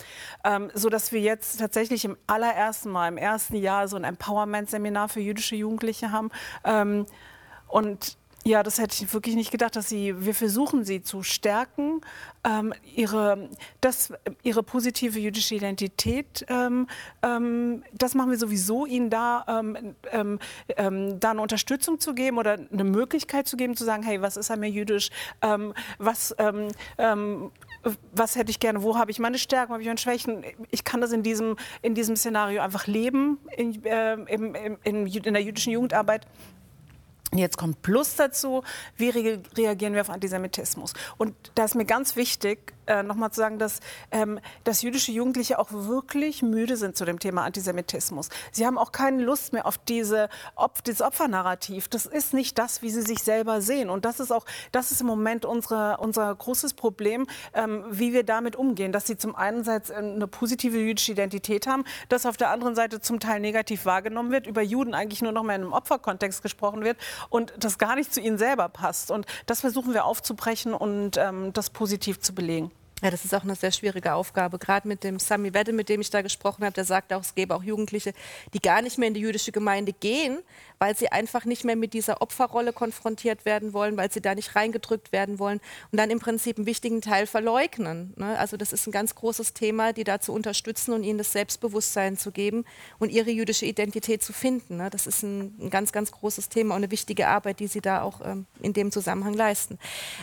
Ähm, 0.44 0.70
so 0.74 0.88
dass 0.88 1.12
wir 1.12 1.20
jetzt 1.20 1.60
tatsächlich 1.60 2.04
im 2.04 2.16
allerersten 2.26 2.90
Mal, 2.90 3.08
im 3.08 3.16
ersten 3.16 3.56
Jahr 3.56 3.88
so 3.88 3.96
ein 3.96 4.04
Empowerment-Seminar 4.04 5.08
für 5.08 5.20
jüdische 5.20 5.56
Jugendliche 5.56 6.10
haben. 6.10 6.30
Ähm, 6.64 7.06
und 7.68 8.18
ja, 8.44 8.62
das 8.62 8.78
hätte 8.78 9.04
ich 9.04 9.12
wirklich 9.12 9.34
nicht 9.34 9.50
gedacht, 9.50 9.76
dass 9.76 9.88
sie, 9.88 10.24
wir 10.24 10.34
versuchen 10.34 10.84
sie 10.84 11.02
zu 11.02 11.22
stärken, 11.22 12.00
ähm, 12.42 12.72
ihre, 12.94 13.50
das, 13.82 14.14
ihre 14.42 14.62
positive 14.62 15.18
jüdische 15.18 15.54
Identität, 15.54 16.46
ähm, 16.48 16.86
ähm, 17.22 17.82
das 17.92 18.14
machen 18.14 18.30
wir 18.30 18.38
sowieso, 18.38 18.86
ihnen 18.86 19.10
da, 19.10 19.44
ähm, 19.46 19.94
ähm, 20.10 20.38
ähm, 20.76 21.20
da 21.20 21.32
eine 21.32 21.42
Unterstützung 21.42 22.00
zu 22.00 22.14
geben 22.14 22.38
oder 22.38 22.58
eine 22.72 22.84
Möglichkeit 22.84 23.46
zu 23.46 23.58
geben, 23.58 23.76
zu 23.76 23.84
sagen, 23.84 24.02
hey, 24.02 24.22
was 24.22 24.38
ist 24.38 24.50
an 24.50 24.60
mir 24.60 24.70
jüdisch, 24.70 25.10
was, 25.98 26.34
was 28.12 28.36
hätte 28.36 28.50
ich 28.50 28.60
gerne, 28.60 28.82
wo 28.82 28.96
habe 28.96 29.10
ich 29.10 29.18
meine 29.18 29.38
Stärken, 29.38 29.70
wo 29.70 29.74
habe 29.74 29.82
ich 29.82 29.88
meine 29.88 29.98
Schwächen. 29.98 30.44
Ich 30.70 30.84
kann 30.84 31.00
das 31.00 31.12
in 31.12 31.22
diesem, 31.22 31.56
in 31.82 31.94
diesem 31.94 32.16
Szenario 32.16 32.62
einfach 32.62 32.86
leben, 32.86 33.38
in, 33.56 33.84
äh, 33.84 34.14
in, 34.14 34.54
in, 34.84 35.06
in 35.06 35.34
der 35.34 35.42
jüdischen 35.42 35.72
Jugendarbeit. 35.72 36.26
Jetzt 37.34 37.58
kommt 37.58 37.82
Plus 37.82 38.16
dazu, 38.16 38.64
wie 38.96 39.10
reagieren 39.10 39.94
wir 39.94 40.00
auf 40.00 40.10
Antisemitismus? 40.10 40.94
Und 41.16 41.34
da 41.54 41.64
ist 41.64 41.76
mir 41.76 41.84
ganz 41.84 42.16
wichtig, 42.16 42.72
äh, 42.90 43.04
nochmal 43.04 43.30
zu 43.30 43.40
sagen, 43.40 43.58
dass, 43.58 43.78
ähm, 44.10 44.40
dass 44.64 44.82
jüdische 44.82 45.12
Jugendliche 45.12 45.58
auch 45.60 45.68
wirklich 45.70 46.42
müde 46.42 46.76
sind 46.76 46.96
zu 46.96 47.04
dem 47.04 47.20
Thema 47.20 47.44
Antisemitismus. 47.44 48.30
Sie 48.50 48.66
haben 48.66 48.78
auch 48.78 48.90
keine 48.90 49.22
Lust 49.22 49.52
mehr 49.52 49.64
auf 49.64 49.78
diese, 49.78 50.28
Op 50.56 50.82
dieses 50.82 51.00
Opfernarrativ. 51.00 51.86
Das 51.86 52.04
ist 52.04 52.34
nicht 52.34 52.58
das, 52.58 52.82
wie 52.82 52.90
sie 52.90 53.02
sich 53.02 53.22
selber 53.22 53.60
sehen. 53.60 53.90
Und 53.90 54.04
das 54.04 54.18
ist 54.18 54.32
auch, 54.32 54.44
das 54.72 54.90
ist 54.90 55.02
im 55.02 55.06
Moment 55.06 55.44
unsere, 55.44 55.98
unser 55.98 56.34
großes 56.34 56.74
Problem, 56.74 57.28
ähm, 57.54 57.84
wie 57.90 58.12
wir 58.12 58.24
damit 58.24 58.56
umgehen. 58.56 58.90
Dass 58.90 59.06
sie 59.06 59.16
zum 59.16 59.36
einen 59.36 59.60
eine 59.68 60.26
positive 60.26 60.76
jüdische 60.76 61.12
Identität 61.12 61.68
haben, 61.68 61.84
das 62.08 62.26
auf 62.26 62.36
der 62.36 62.50
anderen 62.50 62.74
Seite 62.74 63.00
zum 63.00 63.20
Teil 63.20 63.38
negativ 63.38 63.84
wahrgenommen 63.84 64.32
wird, 64.32 64.48
über 64.48 64.62
Juden 64.62 64.94
eigentlich 64.94 65.22
nur 65.22 65.30
noch 65.30 65.44
mal 65.44 65.54
in 65.54 65.62
einem 65.62 65.72
Opferkontext 65.72 66.42
gesprochen 66.42 66.82
wird 66.82 66.96
und 67.28 67.52
das 67.56 67.78
gar 67.78 67.94
nicht 67.94 68.12
zu 68.12 68.20
ihnen 68.20 68.38
selber 68.38 68.68
passt. 68.68 69.12
Und 69.12 69.26
das 69.46 69.60
versuchen 69.60 69.94
wir 69.94 70.04
aufzubrechen 70.04 70.74
und 70.74 71.16
ähm, 71.18 71.52
das 71.52 71.70
positiv 71.70 72.18
zu 72.18 72.34
belegen. 72.34 72.72
Ja, 73.02 73.10
das 73.10 73.24
ist 73.24 73.34
auch 73.34 73.44
eine 73.44 73.54
sehr 73.54 73.72
schwierige 73.72 74.12
Aufgabe. 74.12 74.58
Gerade 74.58 74.86
mit 74.86 75.04
dem 75.04 75.18
Sami 75.18 75.54
Wedde, 75.54 75.72
mit 75.72 75.88
dem 75.88 76.02
ich 76.02 76.10
da 76.10 76.20
gesprochen 76.20 76.64
habe, 76.64 76.74
der 76.74 76.84
sagt 76.84 77.12
auch, 77.14 77.22
es 77.22 77.34
gäbe 77.34 77.54
auch 77.54 77.62
Jugendliche, 77.62 78.12
die 78.52 78.60
gar 78.60 78.82
nicht 78.82 78.98
mehr 78.98 79.08
in 79.08 79.14
die 79.14 79.20
jüdische 79.20 79.52
Gemeinde 79.52 79.94
gehen, 79.94 80.38
weil 80.78 80.94
sie 80.94 81.10
einfach 81.10 81.46
nicht 81.46 81.64
mehr 81.64 81.76
mit 81.76 81.94
dieser 81.94 82.20
Opferrolle 82.20 82.74
konfrontiert 82.74 83.46
werden 83.46 83.72
wollen, 83.72 83.96
weil 83.96 84.12
sie 84.12 84.20
da 84.20 84.34
nicht 84.34 84.54
reingedrückt 84.54 85.12
werden 85.12 85.38
wollen 85.38 85.60
und 85.92 85.98
dann 85.98 86.10
im 86.10 86.18
Prinzip 86.18 86.58
einen 86.58 86.66
wichtigen 86.66 87.00
Teil 87.00 87.26
verleugnen. 87.26 88.12
Ne? 88.16 88.38
Also 88.38 88.58
das 88.58 88.72
ist 88.72 88.86
ein 88.86 88.92
ganz 88.92 89.14
großes 89.14 89.54
Thema, 89.54 89.94
die 89.94 90.04
da 90.04 90.20
zu 90.20 90.32
unterstützen 90.32 90.92
und 90.92 91.02
ihnen 91.02 91.18
das 91.18 91.32
Selbstbewusstsein 91.32 92.18
zu 92.18 92.32
geben 92.32 92.66
und 92.98 93.10
ihre 93.10 93.30
jüdische 93.30 93.64
Identität 93.64 94.22
zu 94.22 94.34
finden. 94.34 94.76
Ne? 94.76 94.90
Das 94.90 95.06
ist 95.06 95.22
ein, 95.22 95.70
ganz, 95.70 95.92
ganz 95.92 96.12
großes 96.12 96.50
Thema 96.50 96.74
und 96.74 96.82
eine 96.82 96.90
wichtige 96.90 97.28
Arbeit, 97.28 97.60
die 97.60 97.66
sie 97.66 97.80
da 97.80 98.02
auch 98.02 98.20
ähm, 98.22 98.46
in 98.60 98.74
dem 98.74 98.92
Zusammenhang 98.92 99.34
leisten. 99.34 99.78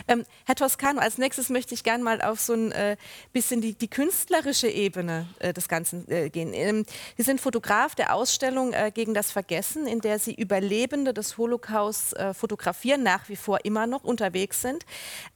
Ähm, 0.06 0.24
Herr 0.44 0.54
Toscano, 0.54 1.00
als 1.00 1.18
nächstes 1.18 1.48
möchte 1.48 1.74
ich 1.74 1.82
gerne 1.82 2.04
mal 2.04 2.22
auf 2.22 2.40
so 2.40 2.52
ein 2.52 2.67
äh, 2.72 2.96
bisschen 3.32 3.60
die, 3.60 3.74
die 3.74 3.88
künstlerische 3.88 4.68
Ebene 4.68 5.26
äh, 5.38 5.52
des 5.52 5.68
Ganzen 5.68 6.08
äh, 6.10 6.30
gehen. 6.30 6.52
Ähm, 6.52 6.84
Sie 7.16 7.22
sind 7.22 7.40
Fotograf 7.40 7.94
der 7.94 8.14
Ausstellung 8.14 8.72
äh, 8.72 8.90
gegen 8.92 9.14
das 9.14 9.30
Vergessen, 9.30 9.86
in 9.86 10.00
der 10.00 10.18
Sie 10.18 10.34
Überlebende 10.34 11.14
des 11.14 11.38
Holocaust 11.38 12.16
äh, 12.16 12.34
fotografieren, 12.34 13.02
nach 13.02 13.28
wie 13.28 13.36
vor 13.36 13.64
immer 13.64 13.86
noch 13.86 14.04
unterwegs 14.04 14.62
sind. 14.62 14.84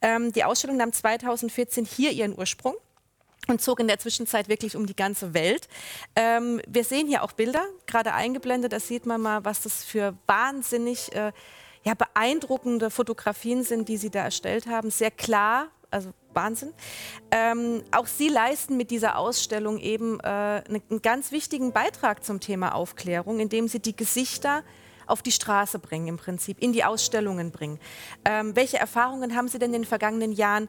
Ähm, 0.01 0.33
die 0.33 0.45
Ausstellung 0.45 0.77
nahm 0.77 0.93
2014 0.93 1.85
hier 1.85 2.13
ihren 2.13 2.37
Ursprung 2.37 2.75
und 3.49 3.61
zog 3.61 3.81
in 3.81 3.89
der 3.89 3.99
Zwischenzeit 3.99 4.49
wirklich 4.49 4.77
um 4.77 4.87
die 4.87 4.97
ganze 4.97 5.35
Welt. 5.35 5.69
Ähm, 6.15 6.61
wir 6.69 6.85
sehen 6.85 7.09
hier 7.09 7.23
auch 7.23 7.33
Bilder, 7.33 7.65
gerade 7.87 8.15
eingeblendet, 8.15 8.73
da 8.73 8.81
sieht 8.81 9.07
man 9.07 9.21
mal, 9.21 9.45
was 9.45 9.63
das 9.63 9.85
für 9.85 10.17
wahnsinnig 10.27 11.13
äh, 11.15 11.33
ja, 11.85 11.95
beeindruckende 11.95 12.91
Fotografien 12.91 13.65
sind, 13.65 13.89
die 13.89 13.97
Sie 13.97 14.11
da 14.11 14.25
erstellt 14.25 14.67
haben. 14.67 14.91
Sehr 14.91 15.11
klar, 15.11 15.69
also 15.91 16.11
Wahnsinn. 16.35 16.73
Ähm, 17.31 17.83
auch 17.91 18.07
Sie 18.07 18.29
leisten 18.29 18.77
mit 18.77 18.91
dieser 18.91 19.17
Ausstellung 19.17 19.79
eben 19.79 20.21
äh, 20.21 20.27
einen 20.27 21.03
ganz 21.03 21.33
wichtigen 21.33 21.73
Beitrag 21.73 22.25
zum 22.25 22.41
Thema 22.41 22.75
Aufklärung, 22.75 23.41
indem 23.41 23.69
Sie 23.69 23.81
die 23.81 23.97
Gesichter 23.97 24.63
auf 25.07 25.23
die 25.23 25.33
Straße 25.33 25.79
bringen, 25.79 26.09
im 26.09 26.17
Prinzip, 26.17 26.59
in 26.61 26.73
die 26.73 26.85
Ausstellungen 26.85 27.51
bringen. 27.51 27.79
Ähm, 28.25 28.57
welche 28.57 28.79
Erfahrungen 28.79 29.37
haben 29.37 29.49
Sie 29.49 29.59
denn 29.59 29.75
in 29.75 29.83
den 29.83 29.85
vergangenen 29.85 30.33
Jahren 30.33 30.69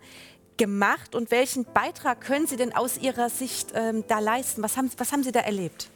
gemacht 0.58 1.16
und 1.16 1.32
welchen 1.32 1.66
Beitrag 1.66 2.22
können 2.22 2.48
Sie 2.48 2.58
denn 2.58 2.76
aus 2.76 2.98
Ihrer 2.98 3.30
Sicht 3.30 3.74
ähm, 3.76 4.04
da 4.08 4.20
leisten? 4.20 4.62
Was 4.62 4.78
haben, 4.78 4.92
was 4.98 5.12
haben 5.12 5.24
Sie 5.24 5.32
da 5.32 5.40
erlebt? 5.40 5.90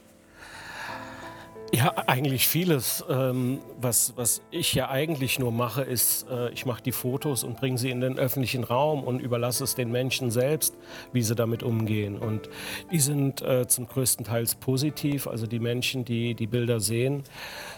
Ja, 1.72 1.92
eigentlich 2.06 2.48
vieles. 2.48 3.04
Ähm, 3.10 3.58
was, 3.78 4.14
was 4.16 4.40
ich 4.50 4.72
ja 4.74 4.88
eigentlich 4.88 5.38
nur 5.38 5.52
mache, 5.52 5.82
ist, 5.82 6.26
äh, 6.30 6.50
ich 6.50 6.64
mache 6.64 6.82
die 6.82 6.92
Fotos 6.92 7.44
und 7.44 7.58
bringe 7.58 7.76
sie 7.76 7.90
in 7.90 8.00
den 8.00 8.18
öffentlichen 8.18 8.64
Raum 8.64 9.04
und 9.04 9.20
überlasse 9.20 9.64
es 9.64 9.74
den 9.74 9.90
Menschen 9.90 10.30
selbst, 10.30 10.74
wie 11.12 11.22
sie 11.22 11.34
damit 11.34 11.62
umgehen. 11.62 12.16
Und 12.18 12.48
die 12.90 13.00
sind 13.00 13.42
äh, 13.42 13.66
zum 13.68 13.86
größten 13.86 14.24
Teil 14.24 14.46
positiv. 14.60 15.26
Also 15.26 15.46
die 15.46 15.58
Menschen, 15.58 16.06
die 16.06 16.34
die 16.34 16.46
Bilder 16.46 16.80
sehen, 16.80 17.22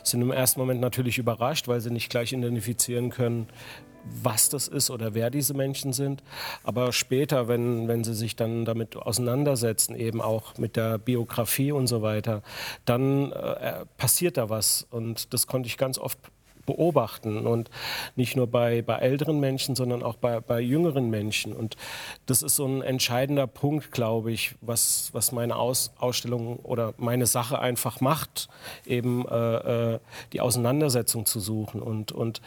sind 0.04 0.22
im 0.22 0.30
ersten 0.30 0.60
Moment 0.60 0.80
natürlich 0.80 1.18
überrascht, 1.18 1.66
weil 1.66 1.80
sie 1.80 1.90
nicht 1.90 2.10
gleich 2.10 2.32
identifizieren 2.32 3.10
können, 3.10 3.48
was 4.22 4.48
das 4.48 4.68
ist 4.68 4.90
oder 4.90 5.14
wer 5.14 5.30
diese 5.30 5.54
Menschen 5.54 5.92
sind. 5.92 6.22
Aber 6.62 6.92
später, 6.92 7.48
wenn, 7.48 7.88
wenn 7.88 8.04
sie 8.04 8.14
sich 8.14 8.36
dann 8.36 8.64
damit 8.64 8.96
auseinandersetzen, 8.96 9.94
eben 9.94 10.20
auch 10.20 10.58
mit 10.58 10.76
der 10.76 10.98
Biografie 10.98 11.72
und 11.72 11.86
so 11.86 12.02
weiter, 12.02 12.42
dann 12.84 13.32
äh, 13.32 13.84
passiert 13.96 14.36
da 14.36 14.48
was. 14.48 14.86
Und 14.90 15.32
das 15.32 15.46
konnte 15.46 15.66
ich 15.66 15.76
ganz 15.76 15.98
oft 15.98 16.18
beobachten 16.66 17.46
und 17.46 17.70
nicht 18.16 18.36
nur 18.36 18.46
bei, 18.46 18.82
bei 18.82 18.96
älteren 18.96 19.40
Menschen, 19.40 19.74
sondern 19.74 20.02
auch 20.02 20.16
bei, 20.16 20.40
bei 20.40 20.60
jüngeren 20.60 21.10
Menschen. 21.10 21.52
Und 21.52 21.76
das 22.26 22.42
ist 22.42 22.56
so 22.56 22.66
ein 22.66 22.82
entscheidender 22.82 23.46
Punkt, 23.46 23.90
glaube 23.90 24.30
ich, 24.30 24.54
was, 24.60 25.10
was 25.12 25.32
meine 25.32 25.56
Aus, 25.56 25.92
Ausstellung 25.98 26.58
oder 26.60 26.94
meine 26.96 27.26
Sache 27.26 27.58
einfach 27.58 28.00
macht, 28.00 28.48
eben 28.86 29.26
äh, 29.26 29.94
äh 29.94 30.00
die 30.32 30.40
Auseinandersetzung 30.40 31.26
zu 31.26 31.40
suchen 31.40 31.82
und, 31.82 32.12
und 32.12 32.40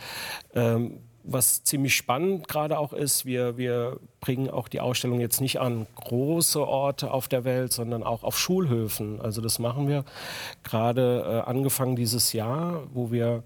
ähm, 0.54 1.00
was 1.24 1.64
ziemlich 1.64 1.96
spannend 1.96 2.48
gerade 2.48 2.78
auch 2.78 2.94
ist, 2.94 3.26
wir, 3.26 3.58
wir 3.58 4.00
bringen 4.20 4.50
auch 4.50 4.68
die 4.68 4.82
Ausstellung 4.82 5.20
jetzt 5.20 5.42
nicht 5.42 5.60
an 5.60 5.88
große 5.96 6.66
Orte 6.66 7.12
auf 7.12 7.28
der 7.28 7.44
Welt, 7.46 7.72
sondern 7.72 8.04
auch 8.04 8.24
auf 8.24 8.38
Schulhöfen. 8.38 9.22
Also 9.22 9.42
das 9.42 9.60
machen 9.60 9.88
wir 9.88 10.04
gerade 10.64 11.44
äh, 11.46 11.50
angefangen 11.50 11.96
dieses 11.96 12.34
Jahr, 12.34 12.84
wo 12.94 13.12
wir 13.12 13.44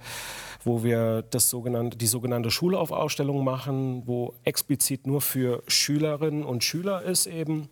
wo 0.64 0.84
wir 0.84 1.22
das 1.22 1.50
sogenannte, 1.50 1.98
die 1.98 2.08
sogenannte 2.08 2.52
Schulaufsausstellung 2.52 3.44
machen, 3.44 4.04
wo 4.06 4.34
explizit 4.44 5.08
nur 5.08 5.22
für 5.22 5.64
Schülerinnen 5.68 6.44
und 6.44 6.64
Schüler 6.64 7.04
ist 7.04 7.26
eben. 7.26 7.70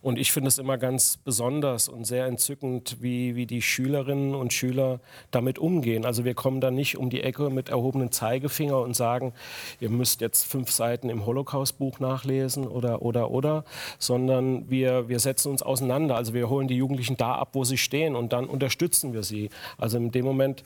Und 0.00 0.18
ich 0.18 0.32
finde 0.32 0.48
es 0.48 0.58
immer 0.58 0.78
ganz 0.78 1.16
besonders 1.16 1.88
und 1.88 2.06
sehr 2.06 2.26
entzückend, 2.26 2.96
wie, 3.00 3.36
wie 3.36 3.46
die 3.46 3.62
Schülerinnen 3.62 4.34
und 4.34 4.52
Schüler 4.52 5.00
damit 5.30 5.58
umgehen. 5.58 6.04
Also 6.04 6.24
wir 6.24 6.34
kommen 6.34 6.60
da 6.60 6.70
nicht 6.70 6.96
um 6.96 7.10
die 7.10 7.22
Ecke 7.22 7.50
mit 7.50 7.68
erhobenem 7.68 8.10
Zeigefinger 8.10 8.80
und 8.80 8.94
sagen, 8.94 9.32
ihr 9.80 9.90
müsst 9.90 10.20
jetzt 10.20 10.44
fünf 10.44 10.70
Seiten 10.70 11.08
im 11.08 11.26
Holocaust-Buch 11.26 12.00
nachlesen 12.00 12.66
oder, 12.66 13.02
oder, 13.02 13.30
oder, 13.30 13.64
sondern 13.98 14.70
wir, 14.70 15.08
wir 15.08 15.18
setzen 15.18 15.50
uns 15.50 15.62
auseinander. 15.62 16.16
Also 16.16 16.34
wir 16.34 16.48
holen 16.48 16.68
die 16.68 16.76
Jugendlichen 16.76 17.16
da 17.16 17.34
ab, 17.34 17.50
wo 17.52 17.64
sie 17.64 17.78
stehen 17.78 18.16
und 18.16 18.32
dann 18.32 18.46
unterstützen 18.46 19.12
wir 19.12 19.22
sie. 19.22 19.50
Also 19.78 19.98
in 19.98 20.10
dem 20.10 20.24
Moment 20.24 20.62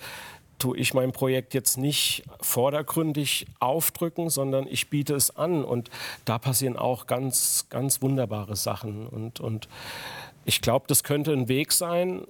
tue 0.58 0.76
ich 0.78 0.94
mein 0.94 1.12
Projekt 1.12 1.54
jetzt 1.54 1.76
nicht 1.76 2.24
vordergründig 2.40 3.46
aufdrücken, 3.60 4.30
sondern 4.30 4.66
ich 4.66 4.88
biete 4.88 5.14
es 5.14 5.36
an. 5.36 5.64
Und 5.64 5.90
da 6.24 6.38
passieren 6.38 6.76
auch 6.76 7.06
ganz, 7.06 7.66
ganz 7.70 8.02
wunderbare 8.02 8.56
Sachen. 8.56 9.06
Und, 9.06 9.40
und 9.40 9.68
ich 10.44 10.60
glaube, 10.60 10.86
das 10.88 11.04
könnte 11.04 11.32
ein 11.32 11.48
Weg 11.48 11.72
sein, 11.72 12.26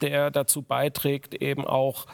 der 0.00 0.30
dazu 0.30 0.62
beiträgt, 0.62 1.34
eben 1.34 1.64
auch 1.64 2.06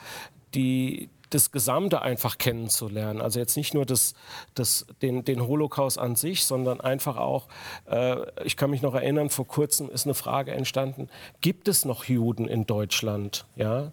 die, 0.54 1.08
das 1.30 1.52
Gesamte 1.52 2.02
einfach 2.02 2.38
kennenzulernen. 2.38 3.20
Also 3.20 3.38
jetzt 3.38 3.56
nicht 3.56 3.72
nur 3.72 3.86
das, 3.86 4.14
das, 4.54 4.86
den, 5.00 5.24
den 5.24 5.46
Holocaust 5.46 5.98
an 5.98 6.16
sich, 6.16 6.44
sondern 6.44 6.80
einfach 6.80 7.16
auch, 7.16 7.46
äh, 7.88 8.16
ich 8.44 8.56
kann 8.56 8.70
mich 8.70 8.82
noch 8.82 8.94
erinnern, 8.94 9.30
vor 9.30 9.46
kurzem 9.46 9.88
ist 9.88 10.06
eine 10.06 10.14
Frage 10.14 10.52
entstanden, 10.52 11.08
gibt 11.40 11.68
es 11.68 11.84
noch 11.84 12.04
Juden 12.04 12.48
in 12.48 12.66
Deutschland? 12.66 13.46
Ja? 13.56 13.92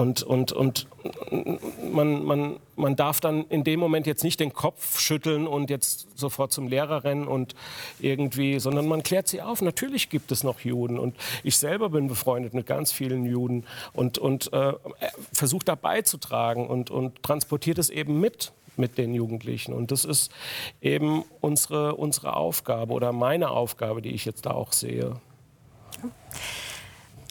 Und, 0.00 0.22
und, 0.22 0.52
und 0.52 0.86
man, 1.92 2.24
man, 2.24 2.56
man 2.74 2.96
darf 2.96 3.20
dann 3.20 3.44
in 3.50 3.64
dem 3.64 3.78
Moment 3.78 4.06
jetzt 4.06 4.24
nicht 4.24 4.40
den 4.40 4.54
Kopf 4.54 4.98
schütteln 4.98 5.46
und 5.46 5.68
jetzt 5.68 6.06
sofort 6.18 6.52
zum 6.52 6.68
Lehrer 6.68 7.04
rennen 7.04 7.28
und 7.28 7.54
irgendwie, 7.98 8.58
sondern 8.60 8.88
man 8.88 9.02
klärt 9.02 9.28
sie 9.28 9.42
auf. 9.42 9.60
Natürlich 9.60 10.08
gibt 10.08 10.32
es 10.32 10.42
noch 10.42 10.60
Juden 10.60 10.98
und 10.98 11.16
ich 11.42 11.58
selber 11.58 11.90
bin 11.90 12.08
befreundet 12.08 12.54
mit 12.54 12.66
ganz 12.66 12.92
vielen 12.92 13.26
Juden 13.26 13.66
und, 13.92 14.16
und 14.16 14.50
äh, 14.54 14.72
versuche 15.34 15.66
da 15.66 15.74
beizutragen 15.74 16.66
und, 16.66 16.90
und 16.90 17.22
transportiert 17.22 17.76
es 17.76 17.90
eben 17.90 18.20
mit 18.20 18.52
mit 18.76 18.96
den 18.96 19.12
Jugendlichen. 19.12 19.74
Und 19.74 19.90
das 19.90 20.06
ist 20.06 20.32
eben 20.80 21.24
unsere, 21.42 21.96
unsere 21.96 22.34
Aufgabe 22.34 22.94
oder 22.94 23.12
meine 23.12 23.50
Aufgabe, 23.50 24.00
die 24.00 24.12
ich 24.12 24.24
jetzt 24.24 24.46
da 24.46 24.52
auch 24.52 24.72
sehe. 24.72 25.20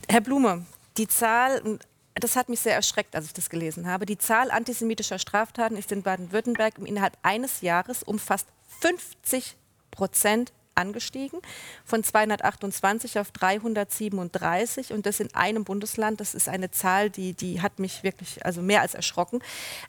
Herr 0.08 0.22
Blume, 0.22 0.66
die 0.98 1.08
Zahl, 1.08 1.80
das 2.24 2.36
hat 2.36 2.50
mich 2.50 2.60
sehr 2.60 2.76
erschreckt, 2.76 3.16
als 3.16 3.26
ich 3.26 3.34
das 3.34 3.50
gelesen 3.50 3.88
habe. 3.88 4.06
Die 4.06 4.18
Zahl 4.18 4.52
antisemitischer 4.52 5.20
Straftaten 5.20 5.76
ist 5.78 5.92
in 5.92 6.04
Baden-Württemberg 6.04 6.78
innerhalb 6.80 7.18
eines 7.22 7.62
Jahres 7.62 8.04
um 8.04 8.20
fast 8.20 8.48
50 8.82 9.56
Prozent 9.92 10.54
angestiegen, 10.76 11.42
von 11.84 12.04
228 12.04 13.20
auf 13.20 13.32
337 13.32 14.94
und 14.94 15.06
das 15.06 15.20
in 15.20 15.34
einem 15.36 15.66
Bundesland. 15.66 16.22
Das 16.22 16.34
ist 16.34 16.48
eine 16.48 16.72
Zahl, 16.72 17.10
die, 17.10 17.34
die 17.34 17.62
hat 17.62 17.80
mich 17.80 18.04
wirklich 18.04 18.46
also 18.46 18.62
mehr 18.62 18.82
als 18.82 18.94
erschrocken. 18.94 19.42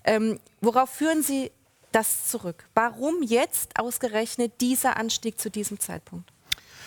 Ähm, 0.04 0.40
worauf 0.60 0.90
führen 0.90 1.22
Sie 1.22 1.52
das 1.92 2.28
zurück? 2.28 2.68
Warum 2.74 3.22
jetzt 3.22 3.78
ausgerechnet 3.78 4.60
dieser 4.60 4.96
Anstieg 4.96 5.40
zu 5.40 5.50
diesem 5.50 5.78
Zeitpunkt? 5.78 6.30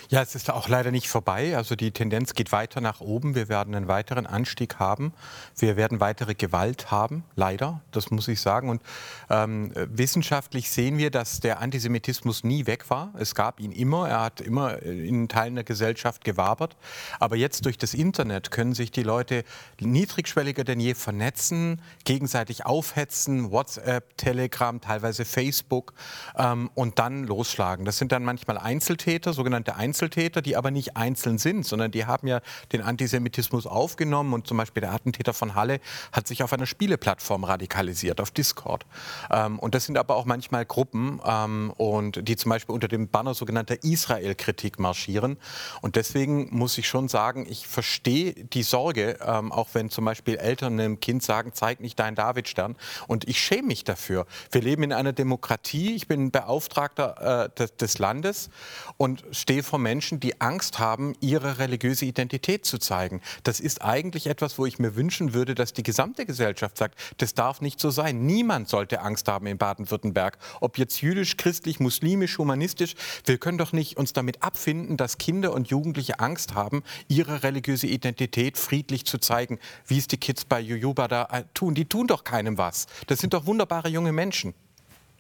Ja, 0.10 0.22
es 0.22 0.36
ist 0.36 0.50
auch 0.52 0.68
leider 0.68 0.92
nicht 0.92 1.08
vorbei. 1.08 1.56
Also 1.56 1.76
die 1.76 1.92
Tendenz 1.92 2.34
geht 2.34 2.52
weiter 2.52 2.82
nach 2.82 3.00
oben. 3.00 3.36
Wir 3.36 3.48
werden 3.48 3.74
einen 3.74 3.88
weiteren 3.88 4.26
Anstieg 4.26 4.80
haben. 4.80 5.14
Wir 5.58 5.78
werden 5.78 6.00
weitere 6.00 6.36
Gewalt 6.36 6.92
haben, 6.92 7.24
leider, 7.36 7.82
das 7.92 8.12
muss 8.12 8.28
ich 8.28 8.42
sagen. 8.42 8.70
Und 8.70 8.82
ähm, 9.30 9.72
wissenschaftlich 9.76 10.70
sehen 10.70 10.98
wir, 10.98 11.10
dass 11.10 11.40
der 11.40 11.60
Antisemitismus 11.60 12.44
nie 12.44 12.66
weg 12.66 12.90
war. 12.90 13.14
Es 13.18 13.34
gab 13.34 13.60
ihn 13.60 13.72
immer. 13.72 14.10
Er 14.10 14.22
hat 14.22 14.42
immer 14.42 14.82
in 14.82 15.30
Teilen 15.30 15.56
der 15.56 15.64
Gesellschaft 15.64 16.24
gewabert. 16.24 16.76
Aber 17.20 17.36
jetzt 17.36 17.66
durch 17.66 17.78
das 17.78 17.94
Internet 17.94 18.52
können 18.52 18.74
sich 18.74 18.92
die 18.92 19.04
Leute 19.04 19.44
niedrigschwelliger 19.80 20.64
denn 20.64 20.80
je 20.80 20.96
vernetzen, 20.96 21.82
gegenseitig 22.04 22.66
aufhetzen, 22.66 23.52
WhatsApp, 23.52 24.18
Telegram, 24.18 24.82
teilweise 24.82 25.26
Facebook 25.26 25.94
ähm, 26.38 26.70
und 26.76 27.00
dann 27.00 27.24
losschlagen. 27.24 27.86
Das 27.86 27.98
sind 27.98 28.12
dann 28.12 28.24
manchmal 28.24 28.58
Einzeltäter, 28.58 29.34
sogenannte 29.34 29.76
Einzeltäter, 29.94 30.42
die 30.42 30.58
aber 30.58 30.72
nicht 30.72 30.98
einzeln 30.98 31.38
sind, 31.38 31.68
sondern 31.68 31.92
die 31.92 32.08
haben 32.08 32.26
ja 32.26 32.42
den 32.72 32.82
Antisemitismus 32.82 33.68
aufgenommen 33.68 34.34
und 34.34 34.48
zum 34.48 34.58
Beispiel 34.58 34.82
der 34.82 34.92
Attentäter 34.92 35.34
von 35.34 35.54
Halle 35.54 35.80
hat 36.12 36.28
sich 36.28 36.42
auf 36.42 36.52
einer 36.52 36.66
Spieleplattform 36.66 37.44
radikalisiert, 37.44 38.20
auf 38.20 38.32
Discord. 38.32 38.88
Ähm, 39.30 39.60
und 39.60 39.76
das 39.76 39.86
sind 39.86 40.00
aber 40.00 40.16
auch 40.16 40.26
manchmal 40.26 40.66
Gruppen, 40.66 41.22
ähm, 41.24 41.72
und 41.78 42.28
die 42.28 42.36
zum 42.36 42.50
Beispiel 42.50 42.74
unter 42.74 42.88
dem 42.88 43.08
Banner 43.08 43.36
sogenannter 43.36 43.84
Israel-Kritik 43.84 44.80
marschieren. 44.80 45.38
Und 45.82 45.96
deswegen 45.96 46.48
muss 46.50 46.76
ich 46.80 46.88
schon 46.88 47.08
sagen, 47.08 47.46
ich 47.48 47.68
verstehe 47.68 48.34
die 48.34 48.64
Sorge, 48.64 49.20
ähm, 49.24 49.52
auch 49.52 49.70
wenn 49.74 49.92
zum 49.92 50.06
Beispiel 50.06 50.38
Eltern 50.38 50.80
einem 50.80 51.02
Kind 51.02 51.22
sagen, 51.22 51.52
zeig 51.54 51.82
nicht 51.82 52.00
deinen 52.00 52.16
Davidstern. 52.16 52.76
Und 53.08 53.28
ich 53.28 53.40
schäme 53.40 53.68
mich 53.68 53.84
dafür. 53.84 54.26
Wir 54.52 54.62
leben 54.62 54.82
in 54.82 54.92
einer 54.92 55.14
Demokratie. 55.14 55.94
Ich 55.94 56.08
bin 56.08 56.32
Beauftragter 56.32 57.46
äh, 57.46 57.50
des, 57.60 57.76
des 57.76 58.00
Landes 58.00 58.50
und 58.98 59.24
stehe 59.32 59.62
vor 59.62 59.83
Menschen, 59.84 60.20
die 60.20 60.42
Angst 60.42 60.80
haben, 60.80 61.16
ihre 61.20 61.60
religiöse 61.60 62.06
Identität 62.06 62.66
zu 62.66 62.80
zeigen. 62.80 63.22
Das 63.44 63.60
ist 63.60 63.84
eigentlich 63.84 64.26
etwas, 64.26 64.58
wo 64.58 64.66
ich 64.66 64.80
mir 64.80 64.96
wünschen 64.96 65.34
würde, 65.36 65.54
dass 65.54 65.74
die 65.74 65.84
gesamte 65.84 66.26
Gesellschaft 66.26 66.78
sagt, 66.78 67.00
das 67.18 67.36
darf 67.36 67.62
nicht 67.62 67.80
so 67.80 67.92
sein. 67.92 68.26
Niemand 68.26 68.70
sollte 68.70 69.02
Angst 69.02 69.28
haben 69.28 69.46
in 69.46 69.60
Baden-Württemberg. 69.60 70.40
Ob 70.62 70.80
jetzt 70.80 71.02
jüdisch, 71.02 71.38
christlich, 71.38 71.80
muslimisch, 71.80 72.40
humanistisch. 72.40 72.96
Wir 73.26 73.38
können 73.38 73.60
doch 73.60 73.74
nicht 73.74 73.98
uns 73.98 74.14
damit 74.14 74.42
abfinden, 74.42 74.98
dass 74.98 75.20
Kinder 75.20 75.54
und 75.54 75.68
Jugendliche 75.68 76.20
Angst 76.20 76.56
haben, 76.56 76.84
ihre 77.08 77.44
religiöse 77.44 77.88
Identität 77.88 78.58
friedlich 78.58 79.06
zu 79.06 79.20
zeigen, 79.20 79.60
wie 79.86 80.00
es 80.00 80.08
die 80.08 80.18
Kids 80.18 80.46
bei 80.46 80.60
Jujuba 80.60 81.08
da 81.08 81.28
äh, 81.32 81.44
tun. 81.54 81.76
Die 81.76 81.86
tun 81.86 82.08
doch 82.08 82.24
keinem 82.24 82.58
was. 82.58 82.88
Das 83.08 83.20
sind 83.20 83.34
doch 83.34 83.46
wunderbare 83.46 83.90
junge 83.90 84.14
Menschen. 84.14 84.54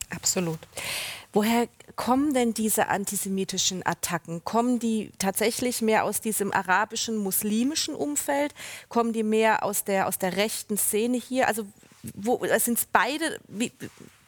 Absolut. 0.10 0.60
Woher 1.34 1.68
kommen 1.96 2.36
denn 2.36 2.54
diese 2.54 2.90
antisemitischen 2.90 3.84
Attacken? 3.84 4.44
Kommen 4.44 4.78
die 4.78 5.12
tatsächlich 5.18 5.82
mehr 5.82 6.04
aus 6.04 6.22
diesem 6.22 6.54
arabischen, 6.54 7.18
muslimischen 7.18 7.96
Umfeld? 7.96 8.54
Kommen 8.88 9.14
die 9.14 9.24
mehr 9.24 9.64
aus 9.64 9.84
der, 9.84 10.08
aus 10.08 10.20
der 10.20 10.38
rechten 10.38 10.78
Szene 10.78 11.18
hier? 11.18 11.48
Also 11.48 11.66
sind 12.60 12.78
es 12.78 12.86
beide? 12.86 13.40
Wie, 13.48 13.72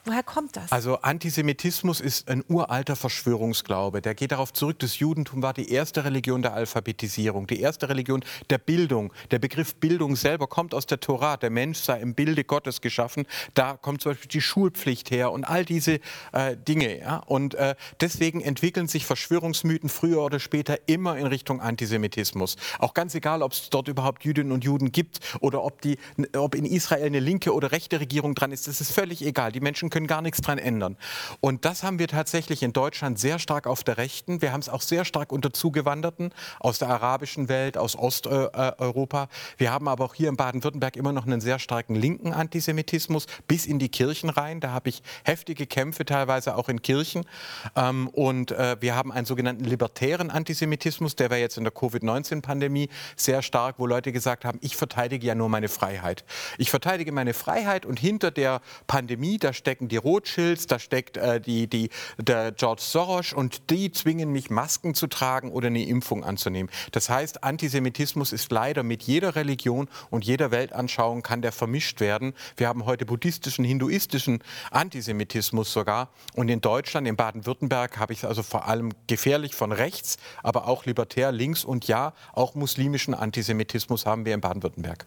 Woher 0.08 0.22
kommt 0.22 0.56
das? 0.56 0.72
Also 0.72 0.98
Antisemitismus 0.98 2.00
ist 2.00 2.30
ein 2.30 2.44
uralter 2.48 2.96
Verschwörungsglaube. 2.96 4.04
Der 4.04 4.14
geht 4.14 4.32
darauf 4.32 4.54
zurück, 4.54 4.78
das 4.78 5.00
Judentum 5.00 5.42
war 5.42 5.54
die 5.54 5.72
erste 5.72 6.06
Religion 6.06 6.44
der 6.44 6.54
Alphabetisierung, 6.54 7.48
die 7.48 7.60
erste 7.60 7.90
Religion 7.90 8.24
der 8.52 8.60
Bildung. 8.60 9.12
Der 9.32 9.40
Begriff 9.40 9.74
Bildung 9.74 10.16
selber 10.16 10.46
kommt 10.46 10.76
aus 10.76 10.86
der 10.86 11.00
Tora. 11.00 11.38
Der 11.38 11.50
Mensch 11.50 11.80
sei 11.80 12.00
im 12.02 12.14
Bilde 12.14 12.44
Gottes 12.44 12.82
geschaffen. 12.82 13.26
Da 13.56 13.78
kommt 13.78 14.02
zum 14.02 14.12
Beispiel 14.12 14.28
die 14.28 14.42
Schulpflicht 14.42 15.10
her 15.10 15.32
und 15.32 15.44
all 15.44 15.66
diese 15.66 16.00
äh, 16.34 16.56
Dinge. 16.56 17.00
Ja? 17.00 17.18
Und 17.26 17.56
äh, 17.56 17.74
deswegen 18.00 18.42
entwickeln 18.42 18.88
sich 18.88 19.08
Verschwörungsmythen 19.08 19.90
früher 19.90 20.22
oder 20.22 20.40
später 20.40 20.78
immer 20.86 21.18
in 21.18 21.26
Richtung 21.26 21.62
Antisemitismus. 21.62 22.58
Auch 22.78 22.94
ganz 22.94 23.16
egal, 23.16 23.42
ob 23.42 23.54
es 23.54 23.72
dort 23.72 23.88
überhaupt 23.88 24.24
Jüdinnen 24.24 24.52
und 24.52 24.64
Juden 24.64 24.92
gibt 24.92 25.20
oder 25.40 25.64
ob, 25.64 25.82
die, 25.82 25.98
ob 26.38 26.54
in 26.54 26.66
Israel 26.66 27.08
eine 27.08 27.20
linke 27.20 27.56
oder 27.56 27.72
rechte 27.72 28.00
Regierung 28.00 28.36
dran 28.36 28.52
ist. 28.52 28.68
Das 28.68 28.82
ist 28.82 28.92
völlig 28.92 29.26
egal. 29.26 29.52
Die 29.52 29.62
Menschen 29.62 29.90
können 29.96 30.08
gar 30.08 30.22
nichts 30.22 30.42
dran 30.42 30.58
ändern. 30.58 30.98
Und 31.40 31.64
das 31.64 31.82
haben 31.82 32.00
wir 32.00 32.10
tatsächlich 32.10 32.64
in 32.64 32.74
Deutschland 32.74 33.18
sehr 33.18 33.40
stark 33.40 33.66
auf 33.66 33.82
der 33.82 33.98
Rechten. 33.98 34.42
Wir 34.42 34.52
haben 34.52 34.60
es 34.60 34.68
auch 34.68 34.82
sehr 34.82 35.06
stark 35.06 35.32
unter 35.32 35.54
Zugewanderten 35.54 36.34
aus 36.60 36.80
der 36.80 36.90
arabischen 36.90 37.48
Welt, 37.48 37.78
aus 37.78 37.98
Osteuropa. 37.98 39.30
Wir 39.56 39.72
haben 39.72 39.88
aber 39.88 40.04
auch 40.04 40.14
hier 40.14 40.28
in 40.28 40.36
Baden-Württemberg 40.36 40.98
immer 40.98 41.14
noch 41.14 41.26
einen 41.26 41.40
sehr 41.40 41.60
starken 41.60 41.96
linken 41.96 42.34
Antisemitismus 42.34 43.26
bis 43.48 43.66
in 43.66 43.80
die 43.80 43.88
Kirchen 43.88 44.30
rein. 44.30 44.60
Da 44.60 44.72
habe 44.72 44.90
ich 44.90 45.02
heftige 45.24 45.66
Kämpfe 45.66 46.04
teilweise 46.04 46.58
auch 46.58 46.68
in 46.68 46.82
Kirchen. 46.82 47.26
Ähm, 47.78 48.10
und 48.10 48.52
äh, 48.52 48.76
wir 48.82 48.98
haben 48.98 49.14
einen 49.14 49.26
sogenannten 49.26 49.64
libertären 49.64 50.30
Antisemitismus, 50.30 51.16
der 51.16 51.30
war 51.30 51.38
jetzt 51.38 51.58
in 51.58 51.64
der 51.64 51.72
Covid-19-Pandemie 51.72 52.90
sehr 53.16 53.42
stark, 53.42 53.76
wo 53.78 53.88
Leute 53.88 54.12
gesagt 54.12 54.44
haben, 54.44 54.60
ich 54.62 54.76
verteidige 54.76 55.26
ja 55.26 55.36
nur 55.36 55.48
meine 55.48 55.70
Freiheit. 55.70 56.26
Ich 56.58 56.70
verteidige 56.70 57.14
meine 57.14 57.34
Freiheit 57.34 57.86
und 57.86 57.98
hinter 57.98 58.32
der 58.32 58.60
Pandemie, 58.88 59.38
da 59.38 59.54
stecken 59.54 59.85
stecken 59.86 59.90
die 59.90 59.98
Rothschilds, 59.98 60.68
da 60.68 60.80
steckt 60.80 61.18
äh, 61.18 61.40
die, 61.40 61.68
die, 61.68 61.90
der 62.18 62.52
George 62.52 62.82
Soros 62.82 63.34
und 63.34 63.70
die 63.70 63.92
zwingen 63.92 64.32
mich, 64.32 64.50
Masken 64.50 64.94
zu 64.94 65.08
tragen 65.08 65.52
oder 65.52 65.68
eine 65.68 65.84
Impfung 65.84 66.24
anzunehmen. 66.24 66.70
Das 66.92 67.10
heißt, 67.10 67.44
Antisemitismus 67.44 68.34
ist 68.34 68.52
leider 68.52 68.84
mit 68.84 69.04
jeder 69.04 69.36
Religion 69.36 69.88
und 70.10 70.26
jeder 70.26 70.52
Weltanschauung 70.52 71.22
kann 71.22 71.42
der 71.42 71.52
vermischt 71.52 72.00
werden. 72.00 72.34
Wir 72.58 72.68
haben 72.68 72.86
heute 72.86 73.06
buddhistischen, 73.06 73.66
hinduistischen 73.66 74.40
Antisemitismus 74.72 75.72
sogar. 75.72 76.10
Und 76.36 76.50
in 76.50 76.62
Deutschland, 76.62 77.08
in 77.08 77.16
Baden-Württemberg, 77.16 77.98
habe 77.98 78.14
ich 78.14 78.20
es 78.20 78.26
also 78.26 78.44
vor 78.44 78.68
allem 78.68 78.92
gefährlich 79.08 79.56
von 79.56 79.72
rechts, 79.72 80.18
aber 80.44 80.68
auch 80.68 80.86
libertär 80.86 81.32
links 81.32 81.64
und 81.64 81.88
ja, 81.88 82.14
auch 82.34 82.56
muslimischen 82.56 83.14
Antisemitismus 83.14 84.06
haben 84.06 84.26
wir 84.26 84.34
in 84.34 84.42
Baden-Württemberg. 84.42 85.06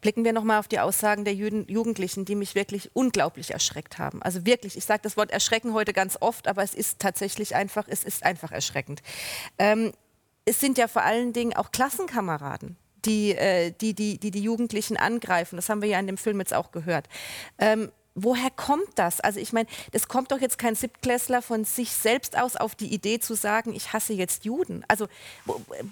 Blicken 0.00 0.24
wir 0.24 0.32
noch 0.32 0.44
mal 0.44 0.58
auf 0.58 0.68
die 0.68 0.78
Aussagen 0.78 1.24
der 1.24 1.34
Juden, 1.34 1.66
Jugendlichen, 1.68 2.24
die 2.24 2.34
mich 2.34 2.54
wirklich 2.54 2.90
unglaublich 2.94 3.52
erschreckt 3.52 3.98
haben. 3.98 4.22
Also 4.22 4.44
wirklich, 4.46 4.76
ich 4.76 4.84
sage 4.84 5.00
das 5.02 5.16
Wort 5.16 5.30
erschrecken 5.30 5.72
heute 5.72 5.92
ganz 5.92 6.18
oft, 6.20 6.48
aber 6.48 6.62
es 6.62 6.74
ist 6.74 6.98
tatsächlich 6.98 7.54
einfach, 7.54 7.86
es 7.88 8.04
ist 8.04 8.24
einfach 8.24 8.52
erschreckend. 8.52 9.02
Ähm, 9.58 9.92
es 10.44 10.60
sind 10.60 10.78
ja 10.78 10.88
vor 10.88 11.02
allen 11.02 11.32
Dingen 11.32 11.54
auch 11.54 11.72
Klassenkameraden, 11.72 12.76
die, 13.04 13.32
äh, 13.32 13.72
die, 13.72 13.94
die, 13.94 14.18
die, 14.18 14.30
die 14.30 14.42
Jugendlichen 14.42 14.96
angreifen. 14.96 15.56
Das 15.56 15.68
haben 15.68 15.82
wir 15.82 15.88
ja 15.88 15.98
in 15.98 16.06
dem 16.06 16.18
Film 16.18 16.38
jetzt 16.38 16.54
auch 16.54 16.70
gehört. 16.70 17.08
Ähm, 17.58 17.90
woher 18.16 18.50
kommt 18.50 18.88
das? 18.96 19.20
Also 19.20 19.38
ich 19.38 19.52
meine, 19.52 19.68
es 19.92 20.08
kommt 20.08 20.32
doch 20.32 20.40
jetzt 20.40 20.58
kein 20.58 20.74
Siebtklässler 20.74 21.42
von 21.42 21.64
sich 21.64 21.90
selbst 21.90 22.36
aus 22.36 22.56
auf 22.56 22.74
die 22.74 22.92
Idee 22.92 23.20
zu 23.20 23.34
sagen, 23.34 23.74
ich 23.74 23.92
hasse 23.92 24.14
jetzt 24.14 24.44
Juden. 24.44 24.84
Also 24.88 25.06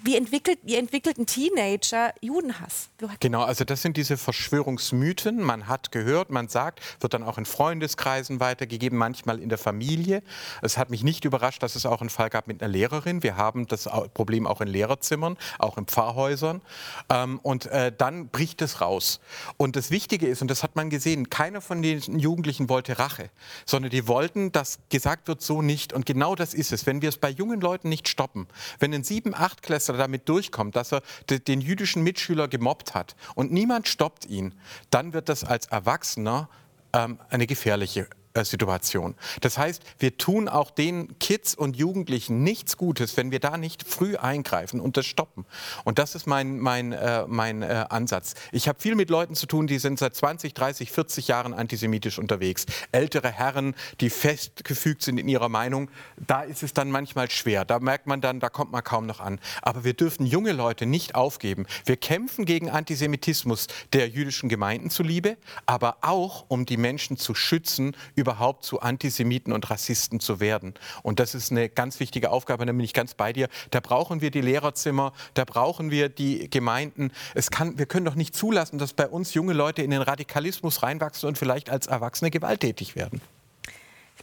wie 0.03 0.17
entwickelt, 0.17 0.59
wie 0.63 0.75
entwickelt 0.75 1.17
ein 1.17 1.27
Teenager 1.27 2.13
Judenhass? 2.21 2.89
Genau, 3.19 3.43
also 3.43 3.63
das 3.63 3.81
sind 3.83 3.95
diese 3.95 4.17
Verschwörungsmythen. 4.17 5.41
Man 5.41 5.67
hat 5.67 5.91
gehört, 5.91 6.31
man 6.31 6.49
sagt, 6.49 6.81
wird 6.99 7.13
dann 7.13 7.23
auch 7.23 7.37
in 7.37 7.45
Freundeskreisen 7.45 8.39
weitergegeben, 8.39 8.97
manchmal 8.97 9.39
in 9.39 9.49
der 9.49 9.59
Familie. 9.59 10.23
Es 10.61 10.77
hat 10.77 10.89
mich 10.89 11.03
nicht 11.03 11.25
überrascht, 11.25 11.61
dass 11.61 11.75
es 11.75 11.85
auch 11.85 12.01
einen 12.01 12.09
Fall 12.09 12.29
gab 12.29 12.47
mit 12.47 12.61
einer 12.61 12.71
Lehrerin. 12.71 13.21
Wir 13.21 13.37
haben 13.37 13.67
das 13.67 13.87
Problem 14.13 14.47
auch 14.47 14.61
in 14.61 14.67
Lehrerzimmern, 14.67 15.37
auch 15.59 15.77
in 15.77 15.85
Pfarrhäusern. 15.85 16.61
Ähm, 17.09 17.39
und 17.43 17.67
äh, 17.67 17.91
dann 17.95 18.29
bricht 18.29 18.63
es 18.63 18.81
raus. 18.81 19.19
Und 19.57 19.75
das 19.75 19.91
Wichtige 19.91 20.27
ist, 20.27 20.41
und 20.41 20.49
das 20.49 20.63
hat 20.63 20.75
man 20.75 20.89
gesehen, 20.89 21.29
keiner 21.29 21.61
von 21.61 21.83
den 21.83 22.01
Jugendlichen 22.19 22.69
wollte 22.69 22.99
Rache, 22.99 23.29
sondern 23.65 23.91
die 23.91 24.07
wollten, 24.07 24.51
dass 24.51 24.79
gesagt 24.89 25.27
wird, 25.27 25.41
so 25.41 25.61
nicht. 25.61 25.93
Und 25.93 26.05
genau 26.05 26.35
das 26.35 26.53
ist 26.53 26.71
es. 26.71 26.85
Wenn 26.85 27.01
wir 27.01 27.09
es 27.09 27.17
bei 27.17 27.29
jungen 27.29 27.61
Leuten 27.61 27.89
nicht 27.89 28.07
stoppen, 28.07 28.47
wenn 28.79 28.93
ein 28.93 29.03
sieben, 29.03 29.33
acht 29.33 29.61
Klässler 29.61 29.97
damit 29.97 30.27
durchkommt, 30.29 30.75
dass 30.75 30.91
er 30.91 31.01
den 31.29 31.61
jüdischen 31.61 32.03
Mitschüler 32.03 32.47
gemobbt 32.47 32.93
hat 32.93 33.15
und 33.35 33.51
niemand 33.51 33.87
stoppt 33.87 34.25
ihn, 34.25 34.53
dann 34.89 35.13
wird 35.13 35.29
das 35.29 35.43
als 35.43 35.67
Erwachsener 35.67 36.49
ähm, 36.93 37.19
eine 37.29 37.47
gefährliche 37.47 38.01
äh, 38.01 38.24
Situation. 38.43 39.15
Das 39.41 39.57
heißt, 39.57 39.81
wir 39.99 40.17
tun 40.17 40.49
auch 40.49 40.71
den 40.71 41.17
Kids 41.19 41.55
und 41.55 41.77
Jugendlichen 41.77 42.43
nichts 42.43 42.75
Gutes, 42.75 43.15
wenn 43.15 43.31
wir 43.31 43.39
da 43.39 43.57
nicht 43.57 43.87
früh 43.87 44.17
eingreifen 44.17 44.79
und 44.81 44.97
das 44.97 45.05
stoppen. 45.05 45.45
Und 45.83 45.99
das 45.99 46.15
ist 46.15 46.27
mein, 46.27 46.59
mein, 46.59 46.91
äh, 46.91 47.25
mein 47.27 47.61
äh, 47.61 47.85
Ansatz. 47.89 48.33
Ich 48.51 48.67
habe 48.67 48.79
viel 48.81 48.95
mit 48.95 49.09
Leuten 49.09 49.35
zu 49.35 49.45
tun, 49.45 49.67
die 49.67 49.79
sind 49.79 49.99
seit 49.99 50.15
20, 50.15 50.53
30, 50.53 50.91
40 50.91 51.27
Jahren 51.27 51.53
antisemitisch 51.53 52.19
unterwegs. 52.19 52.65
Ältere 52.91 53.31
Herren, 53.31 53.75
die 54.01 54.09
festgefügt 54.09 55.03
sind 55.03 55.19
in 55.19 55.27
ihrer 55.27 55.49
Meinung. 55.49 55.89
Da 56.17 56.41
ist 56.41 56.63
es 56.63 56.73
dann 56.73 56.91
manchmal 56.91 57.29
schwer. 57.29 57.63
Da 57.63 57.79
merkt 57.79 58.07
man 58.07 58.21
dann, 58.21 58.39
da 58.39 58.49
kommt 58.49 58.71
man 58.71 58.83
kaum 58.83 59.05
noch 59.05 59.19
an. 59.19 59.39
Aber 59.61 59.83
wir 59.83 59.93
dürfen 59.93 60.25
junge 60.25 60.51
Leute 60.51 60.85
nicht 60.85 61.15
aufgeben. 61.15 61.65
Wir 61.85 61.97
kämpfen 61.97 62.45
gegen 62.45 62.69
Antisemitismus 62.69 63.67
der 63.93 64.09
jüdischen 64.09 64.49
Gemeinden 64.49 64.89
zuliebe, 64.89 65.37
aber 65.65 65.97
auch, 66.01 66.45
um 66.47 66.65
die 66.65 66.77
Menschen 66.77 67.17
zu 67.17 67.35
schützen 67.35 67.95
überhaupt 68.25 68.65
zu 68.65 68.81
Antisemiten 68.81 69.53
und 69.53 69.69
Rassisten 69.69 70.19
zu 70.19 70.39
werden. 70.39 70.73
Und 71.03 71.19
das 71.19 71.35
ist 71.35 71.51
eine 71.51 71.69
ganz 71.69 71.99
wichtige 71.99 72.31
Aufgabe, 72.31 72.65
da 72.65 72.71
bin 72.71 72.81
ich 72.81 72.93
ganz 72.93 73.13
bei 73.13 73.31
dir. 73.33 73.49
Da 73.69 73.81
brauchen 73.81 74.19
wir 74.19 74.31
die 74.31 74.41
Lehrerzimmer, 74.41 75.13
da 75.35 75.45
brauchen 75.45 75.91
wir 75.91 76.09
die 76.09 76.49
Gemeinden. 76.49 77.11
Es 77.35 77.51
kann, 77.51 77.77
wir 77.77 77.85
können 77.85 78.05
doch 78.05 78.15
nicht 78.15 78.35
zulassen, 78.35 78.79
dass 78.79 78.93
bei 78.93 79.07
uns 79.07 79.35
junge 79.35 79.53
Leute 79.53 79.83
in 79.83 79.91
den 79.91 80.01
Radikalismus 80.01 80.81
reinwachsen 80.81 81.29
und 81.29 81.37
vielleicht 81.37 81.69
als 81.69 81.85
Erwachsene 81.85 82.31
gewalttätig 82.31 82.95
werden 82.95 83.21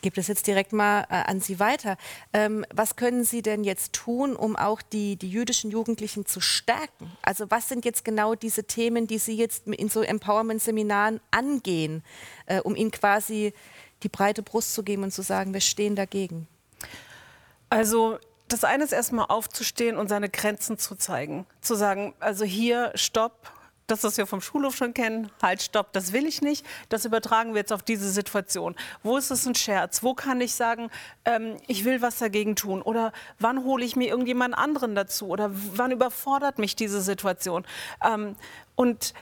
gebe 0.02 0.16
das 0.16 0.26
jetzt 0.26 0.46
direkt 0.46 0.72
mal 0.72 1.06
äh, 1.08 1.14
an 1.14 1.40
Sie 1.40 1.58
weiter. 1.58 1.96
Ähm, 2.32 2.66
was 2.74 2.96
können 2.96 3.24
Sie 3.24 3.40
denn 3.40 3.64
jetzt 3.64 3.94
tun, 3.94 4.36
um 4.36 4.56
auch 4.56 4.82
die, 4.82 5.16
die 5.16 5.30
jüdischen 5.30 5.70
Jugendlichen 5.70 6.26
zu 6.26 6.40
stärken? 6.40 7.10
Also 7.22 7.50
was 7.50 7.68
sind 7.68 7.84
jetzt 7.84 8.04
genau 8.04 8.34
diese 8.34 8.64
Themen, 8.64 9.06
die 9.06 9.18
Sie 9.18 9.36
jetzt 9.36 9.66
in 9.68 9.88
so 9.88 10.02
Empowerment-Seminaren 10.02 11.20
angehen, 11.30 12.02
äh, 12.46 12.60
um 12.60 12.76
ihnen 12.76 12.90
quasi 12.90 13.54
die 14.02 14.08
breite 14.08 14.42
Brust 14.42 14.74
zu 14.74 14.82
geben 14.82 15.04
und 15.04 15.12
zu 15.12 15.22
sagen, 15.22 15.52
wir 15.52 15.60
stehen 15.60 15.96
dagegen? 15.96 16.48
Also 17.70 18.18
das 18.48 18.64
eine 18.64 18.84
ist 18.84 18.92
erstmal 18.92 19.26
aufzustehen 19.26 19.96
und 19.96 20.08
seine 20.08 20.28
Grenzen 20.28 20.78
zu 20.78 20.94
zeigen. 20.94 21.46
Zu 21.60 21.74
sagen, 21.74 22.14
also 22.20 22.44
hier, 22.44 22.92
stopp, 22.94 23.50
das, 23.86 24.04
was 24.04 24.16
wir 24.16 24.26
vom 24.26 24.40
Schulhof 24.40 24.76
schon 24.76 24.94
kennen, 24.94 25.30
halt, 25.42 25.62
stopp, 25.62 25.92
das 25.92 26.12
will 26.12 26.26
ich 26.26 26.40
nicht. 26.40 26.64
Das 26.88 27.04
übertragen 27.04 27.54
wir 27.54 27.60
jetzt 27.60 27.72
auf 27.72 27.82
diese 27.82 28.10
Situation. 28.10 28.74
Wo 29.02 29.16
ist 29.16 29.30
es 29.30 29.46
ein 29.46 29.54
Scherz? 29.54 30.02
Wo 30.02 30.14
kann 30.14 30.40
ich 30.40 30.54
sagen, 30.54 30.90
ähm, 31.24 31.56
ich 31.66 31.84
will 31.84 32.02
was 32.02 32.18
dagegen 32.18 32.56
tun? 32.56 32.82
Oder 32.82 33.12
wann 33.38 33.64
hole 33.64 33.84
ich 33.84 33.96
mir 33.96 34.08
irgendjemand 34.08 34.54
anderen 34.54 34.94
dazu? 34.94 35.28
Oder 35.28 35.50
wann 35.52 35.90
überfordert 35.90 36.58
mich 36.58 36.76
diese 36.76 37.00
Situation? 37.00 37.66
Ähm, 38.04 38.36
und 38.76 39.14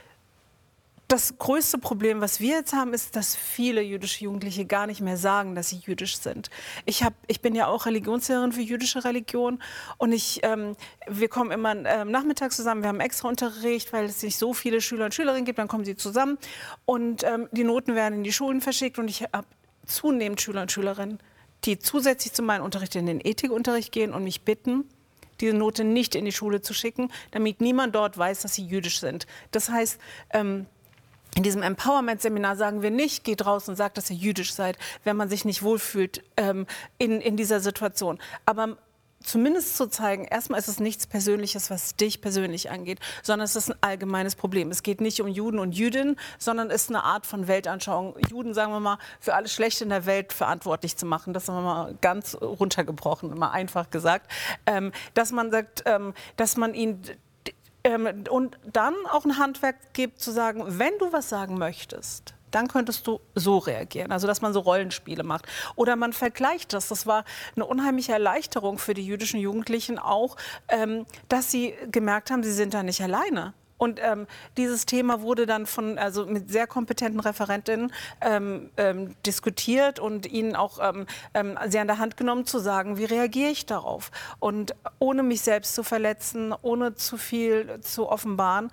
das 1.11 1.37
größte 1.37 1.77
Problem, 1.77 2.21
was 2.21 2.39
wir 2.39 2.55
jetzt 2.55 2.71
haben, 2.71 2.93
ist, 2.93 3.17
dass 3.17 3.35
viele 3.35 3.81
jüdische 3.81 4.23
Jugendliche 4.23 4.65
gar 4.65 4.87
nicht 4.87 5.01
mehr 5.01 5.17
sagen, 5.17 5.55
dass 5.55 5.67
sie 5.69 5.81
jüdisch 5.85 6.17
sind. 6.17 6.49
Ich, 6.85 7.03
hab, 7.03 7.13
ich 7.27 7.41
bin 7.41 7.53
ja 7.53 7.67
auch 7.67 7.85
Religionslehrerin 7.85 8.53
für 8.53 8.61
jüdische 8.61 9.03
Religion 9.03 9.61
und 9.97 10.13
ich, 10.13 10.39
ähm, 10.43 10.77
wir 11.07 11.27
kommen 11.27 11.51
immer 11.51 11.75
ähm, 11.75 12.11
nachmittags 12.11 12.55
zusammen, 12.55 12.81
wir 12.81 12.87
haben 12.87 13.01
extra 13.01 13.27
Unterricht, 13.27 13.91
weil 13.91 14.05
es 14.05 14.23
nicht 14.23 14.37
so 14.37 14.53
viele 14.53 14.79
Schüler 14.79 15.05
und 15.05 15.13
Schülerinnen 15.13 15.43
gibt, 15.43 15.59
dann 15.59 15.67
kommen 15.67 15.83
sie 15.83 15.97
zusammen 15.97 16.37
und 16.85 17.23
ähm, 17.23 17.49
die 17.51 17.65
Noten 17.65 17.93
werden 17.93 18.19
in 18.19 18.23
die 18.23 18.31
Schulen 18.31 18.61
verschickt 18.61 18.97
und 18.97 19.09
ich 19.09 19.23
habe 19.23 19.47
zunehmend 19.85 20.39
Schüler 20.39 20.61
und 20.61 20.71
Schülerinnen, 20.71 21.19
die 21.65 21.77
zusätzlich 21.77 22.31
zu 22.31 22.41
meinem 22.41 22.63
Unterricht 22.63 22.95
in 22.95 23.05
den 23.05 23.19
Ethikunterricht 23.19 23.91
gehen 23.91 24.13
und 24.13 24.23
mich 24.23 24.43
bitten, 24.43 24.85
diese 25.41 25.53
Note 25.53 25.83
nicht 25.83 26.15
in 26.15 26.23
die 26.23 26.31
Schule 26.31 26.61
zu 26.61 26.73
schicken, 26.73 27.11
damit 27.31 27.59
niemand 27.59 27.95
dort 27.95 28.17
weiß, 28.17 28.43
dass 28.43 28.55
sie 28.55 28.65
jüdisch 28.65 29.01
sind. 29.01 29.27
Das 29.51 29.69
heißt, 29.69 29.99
ähm, 30.31 30.67
in 31.35 31.43
diesem 31.43 31.63
Empowerment-Seminar 31.63 32.55
sagen 32.55 32.81
wir 32.81 32.91
nicht, 32.91 33.23
geht 33.23 33.45
raus 33.45 33.69
und 33.69 33.75
sagt, 33.75 33.97
dass 33.97 34.09
ihr 34.09 34.17
jüdisch 34.17 34.53
seid, 34.53 34.77
wenn 35.03 35.15
man 35.15 35.29
sich 35.29 35.45
nicht 35.45 35.63
wohlfühlt 35.63 36.23
ähm, 36.37 36.67
in, 36.97 37.21
in 37.21 37.37
dieser 37.37 37.61
Situation. 37.61 38.19
Aber 38.45 38.77
zumindest 39.23 39.77
zu 39.77 39.87
zeigen, 39.87 40.25
erstmal 40.25 40.59
ist 40.59 40.67
es 40.67 40.79
nichts 40.79 41.07
Persönliches, 41.07 41.69
was 41.69 41.95
dich 41.95 42.21
persönlich 42.21 42.69
angeht, 42.69 42.99
sondern 43.23 43.45
es 43.45 43.55
ist 43.55 43.69
ein 43.69 43.77
allgemeines 43.81 44.35
Problem. 44.35 44.71
Es 44.71 44.83
geht 44.83 45.01
nicht 45.01 45.21
um 45.21 45.27
Juden 45.27 45.59
und 45.59 45.73
Jüdinnen, 45.73 46.17
sondern 46.37 46.69
es 46.69 46.83
ist 46.83 46.89
eine 46.89 47.03
Art 47.03 47.25
von 47.25 47.47
Weltanschauung. 47.47 48.15
Juden, 48.29 48.53
sagen 48.53 48.73
wir 48.73 48.79
mal, 48.79 48.97
für 49.19 49.33
alles 49.33 49.53
Schlechte 49.53 49.83
in 49.83 49.89
der 49.89 50.05
Welt 50.05 50.33
verantwortlich 50.33 50.97
zu 50.97 51.05
machen. 51.05 51.33
Das 51.33 51.47
haben 51.47 51.55
wir 51.55 51.61
mal 51.61 51.97
ganz 52.01 52.35
runtergebrochen, 52.35 53.37
mal 53.37 53.51
einfach 53.51 53.89
gesagt. 53.89 54.29
Ähm, 54.65 54.91
dass 55.13 55.31
man 55.31 55.51
sagt, 55.51 55.83
ähm, 55.85 56.13
dass 56.35 56.57
man 56.57 56.73
ihn 56.73 57.01
ähm, 57.83 58.25
und 58.29 58.57
dann 58.71 58.93
auch 59.11 59.25
ein 59.25 59.37
Handwerk 59.37 59.93
gibt, 59.93 60.19
zu 60.19 60.31
sagen, 60.31 60.63
wenn 60.67 60.97
du 60.99 61.11
was 61.11 61.29
sagen 61.29 61.57
möchtest, 61.57 62.33
dann 62.51 62.67
könntest 62.67 63.07
du 63.07 63.21
so 63.33 63.57
reagieren. 63.57 64.11
Also, 64.11 64.27
dass 64.27 64.41
man 64.41 64.53
so 64.53 64.59
Rollenspiele 64.59 65.23
macht. 65.23 65.45
Oder 65.75 65.95
man 65.95 66.13
vergleicht 66.13 66.73
das. 66.73 66.89
Das 66.89 67.07
war 67.07 67.23
eine 67.55 67.65
unheimliche 67.65 68.11
Erleichterung 68.11 68.77
für 68.77 68.93
die 68.93 69.05
jüdischen 69.05 69.39
Jugendlichen 69.39 69.97
auch, 69.97 70.35
ähm, 70.67 71.05
dass 71.29 71.49
sie 71.49 71.73
gemerkt 71.89 72.29
haben, 72.29 72.43
sie 72.43 72.51
sind 72.51 72.73
da 72.73 72.83
nicht 72.83 73.01
alleine. 73.01 73.53
Und 73.81 73.99
ähm, 73.99 74.27
dieses 74.57 74.85
Thema 74.85 75.23
wurde 75.23 75.47
dann 75.47 75.65
von, 75.65 75.97
also 75.97 76.27
mit 76.27 76.51
sehr 76.51 76.67
kompetenten 76.67 77.19
Referentinnen 77.19 77.91
ähm, 78.21 78.69
ähm, 78.77 79.15
diskutiert 79.25 79.97
und 79.97 80.31
ihnen 80.31 80.55
auch 80.55 80.77
ähm, 80.79 81.07
ähm, 81.33 81.57
sehr 81.67 81.81
an 81.81 81.87
der 81.87 81.97
Hand 81.97 82.15
genommen, 82.15 82.45
zu 82.45 82.59
sagen, 82.59 82.99
wie 82.99 83.05
reagiere 83.05 83.49
ich 83.49 83.65
darauf? 83.65 84.11
Und 84.39 84.75
ohne 84.99 85.23
mich 85.23 85.41
selbst 85.41 85.73
zu 85.73 85.81
verletzen, 85.81 86.53
ohne 86.61 86.93
zu 86.93 87.17
viel 87.17 87.81
zu 87.81 88.07
offenbaren. 88.07 88.71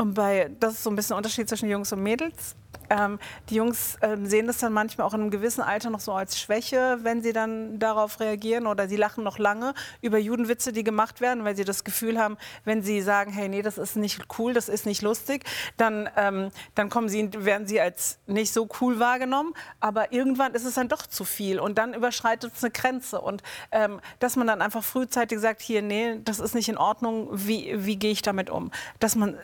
Und 0.00 0.14
bei, 0.14 0.50
das 0.58 0.74
ist 0.74 0.84
so 0.84 0.88
ein 0.88 0.96
bisschen 0.96 1.10
der 1.10 1.18
Unterschied 1.18 1.46
zwischen 1.46 1.68
Jungs 1.68 1.92
und 1.92 2.02
Mädels. 2.02 2.56
Ähm, 2.88 3.18
die 3.50 3.56
Jungs 3.56 3.98
ähm, 4.00 4.24
sehen 4.24 4.46
das 4.46 4.56
dann 4.56 4.72
manchmal 4.72 5.06
auch 5.06 5.12
in 5.12 5.20
einem 5.20 5.30
gewissen 5.30 5.60
Alter 5.60 5.90
noch 5.90 6.00
so 6.00 6.14
als 6.14 6.40
Schwäche, 6.40 7.00
wenn 7.02 7.20
sie 7.20 7.34
dann 7.34 7.78
darauf 7.78 8.18
reagieren 8.18 8.66
oder 8.66 8.88
sie 8.88 8.96
lachen 8.96 9.22
noch 9.22 9.38
lange 9.38 9.74
über 10.00 10.16
Judenwitze, 10.16 10.72
die 10.72 10.84
gemacht 10.84 11.20
werden, 11.20 11.44
weil 11.44 11.54
sie 11.54 11.66
das 11.66 11.84
Gefühl 11.84 12.18
haben, 12.18 12.38
wenn 12.64 12.82
sie 12.82 13.02
sagen, 13.02 13.30
hey, 13.30 13.50
nee, 13.50 13.60
das 13.60 13.76
ist 13.76 13.94
nicht 13.96 14.22
cool, 14.38 14.54
das 14.54 14.70
ist 14.70 14.86
nicht 14.86 15.02
lustig, 15.02 15.44
dann, 15.76 16.08
ähm, 16.16 16.48
dann 16.74 16.88
kommen 16.88 17.10
sie, 17.10 17.28
werden 17.36 17.66
sie 17.66 17.78
als 17.78 18.18
nicht 18.26 18.54
so 18.54 18.70
cool 18.80 19.00
wahrgenommen. 19.00 19.52
Aber 19.80 20.14
irgendwann 20.14 20.54
ist 20.54 20.64
es 20.64 20.76
dann 20.76 20.88
doch 20.88 21.06
zu 21.06 21.24
viel 21.24 21.60
und 21.60 21.76
dann 21.76 21.92
überschreitet 21.92 22.52
es 22.56 22.64
eine 22.64 22.70
Grenze. 22.70 23.20
Und 23.20 23.42
ähm, 23.70 24.00
dass 24.18 24.36
man 24.36 24.46
dann 24.46 24.62
einfach 24.62 24.82
frühzeitig 24.82 25.40
sagt, 25.40 25.60
hier, 25.60 25.82
nee, 25.82 26.18
das 26.24 26.40
ist 26.40 26.54
nicht 26.54 26.70
in 26.70 26.78
Ordnung, 26.78 27.28
wie, 27.32 27.84
wie 27.84 27.96
gehe 27.96 28.12
ich 28.12 28.22
damit 28.22 28.48
um? 28.48 28.70
Dass 28.98 29.14
man 29.14 29.36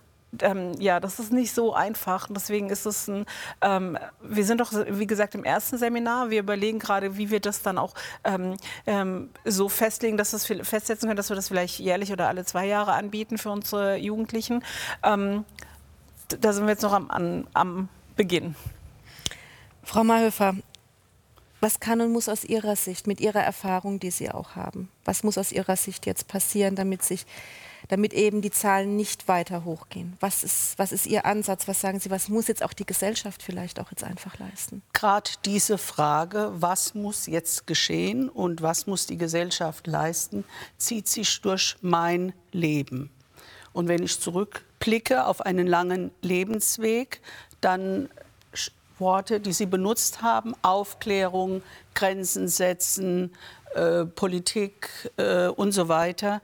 ähm, 0.42 0.72
ja, 0.78 1.00
das 1.00 1.18
ist 1.18 1.32
nicht 1.32 1.52
so 1.52 1.74
einfach. 1.74 2.28
Deswegen 2.30 2.70
ist 2.70 2.86
es 2.86 3.08
ein, 3.08 3.26
ähm, 3.62 3.98
wir 4.22 4.44
sind 4.44 4.60
doch, 4.60 4.72
wie 4.72 5.06
gesagt, 5.06 5.34
im 5.34 5.44
ersten 5.44 5.78
Seminar. 5.78 6.30
Wir 6.30 6.40
überlegen 6.40 6.78
gerade, 6.78 7.16
wie 7.16 7.30
wir 7.30 7.40
das 7.40 7.62
dann 7.62 7.78
auch 7.78 7.94
ähm, 8.24 8.56
ähm 8.86 9.30
so 9.44 9.68
festlegen, 9.68 10.16
dass 10.16 10.32
wir 10.32 10.56
das 10.56 10.68
festsetzen 10.68 11.08
können, 11.08 11.16
dass 11.16 11.30
wir 11.30 11.36
das 11.36 11.48
vielleicht 11.48 11.78
jährlich 11.78 12.12
oder 12.12 12.28
alle 12.28 12.44
zwei 12.44 12.66
Jahre 12.66 12.92
anbieten 12.92 13.38
für 13.38 13.50
unsere 13.50 13.96
Jugendlichen. 13.96 14.64
Ähm, 15.02 15.44
da 16.40 16.52
sind 16.52 16.64
wir 16.64 16.72
jetzt 16.72 16.82
noch 16.82 16.92
am, 16.92 17.10
am, 17.10 17.46
am 17.54 17.88
Beginn. 18.16 18.56
Frau 19.82 20.02
Mahöfer, 20.02 20.54
was 21.60 21.80
kann 21.80 22.00
und 22.00 22.12
muss 22.12 22.28
aus 22.28 22.44
Ihrer 22.44 22.76
Sicht, 22.76 23.06
mit 23.06 23.20
Ihrer 23.20 23.42
Erfahrung, 23.42 24.00
die 24.00 24.10
Sie 24.10 24.30
auch 24.30 24.56
haben, 24.56 24.90
was 25.04 25.22
muss 25.22 25.38
aus 25.38 25.52
Ihrer 25.52 25.76
Sicht 25.76 26.06
jetzt 26.06 26.28
passieren, 26.28 26.74
damit 26.74 27.02
sich 27.02 27.24
damit 27.88 28.12
eben 28.12 28.42
die 28.42 28.50
Zahlen 28.50 28.96
nicht 28.96 29.28
weiter 29.28 29.64
hochgehen? 29.64 30.16
Was 30.20 30.44
ist, 30.44 30.78
was 30.78 30.92
ist 30.92 31.06
Ihr 31.06 31.26
Ansatz? 31.26 31.68
Was 31.68 31.80
sagen 31.80 32.00
Sie, 32.00 32.10
was 32.10 32.28
muss 32.28 32.48
jetzt 32.48 32.62
auch 32.62 32.72
die 32.72 32.86
Gesellschaft 32.86 33.42
vielleicht 33.42 33.80
auch 33.80 33.90
jetzt 33.90 34.04
einfach 34.04 34.38
leisten? 34.38 34.82
Gerade 34.92 35.30
diese 35.44 35.78
Frage, 35.78 36.52
was 36.54 36.94
muss 36.94 37.26
jetzt 37.26 37.66
geschehen 37.66 38.28
und 38.28 38.62
was 38.62 38.86
muss 38.86 39.06
die 39.06 39.16
Gesellschaft 39.16 39.86
leisten, 39.86 40.44
zieht 40.78 41.08
sich 41.08 41.40
durch 41.40 41.76
mein 41.80 42.32
Leben. 42.52 43.10
Und 43.72 43.88
wenn 43.88 44.02
ich 44.02 44.20
zurückblicke 44.20 45.26
auf 45.26 45.42
einen 45.42 45.66
langen 45.66 46.10
Lebensweg, 46.22 47.20
dann 47.60 48.08
Worte, 48.98 49.40
die 49.40 49.52
Sie 49.52 49.66
benutzt 49.66 50.22
haben, 50.22 50.54
Aufklärung, 50.62 51.62
Grenzen 51.94 52.48
setzen, 52.48 53.32
äh, 53.74 54.04
Politik 54.04 55.10
äh, 55.16 55.48
und 55.48 55.72
so 55.72 55.88
weiter, 55.88 56.40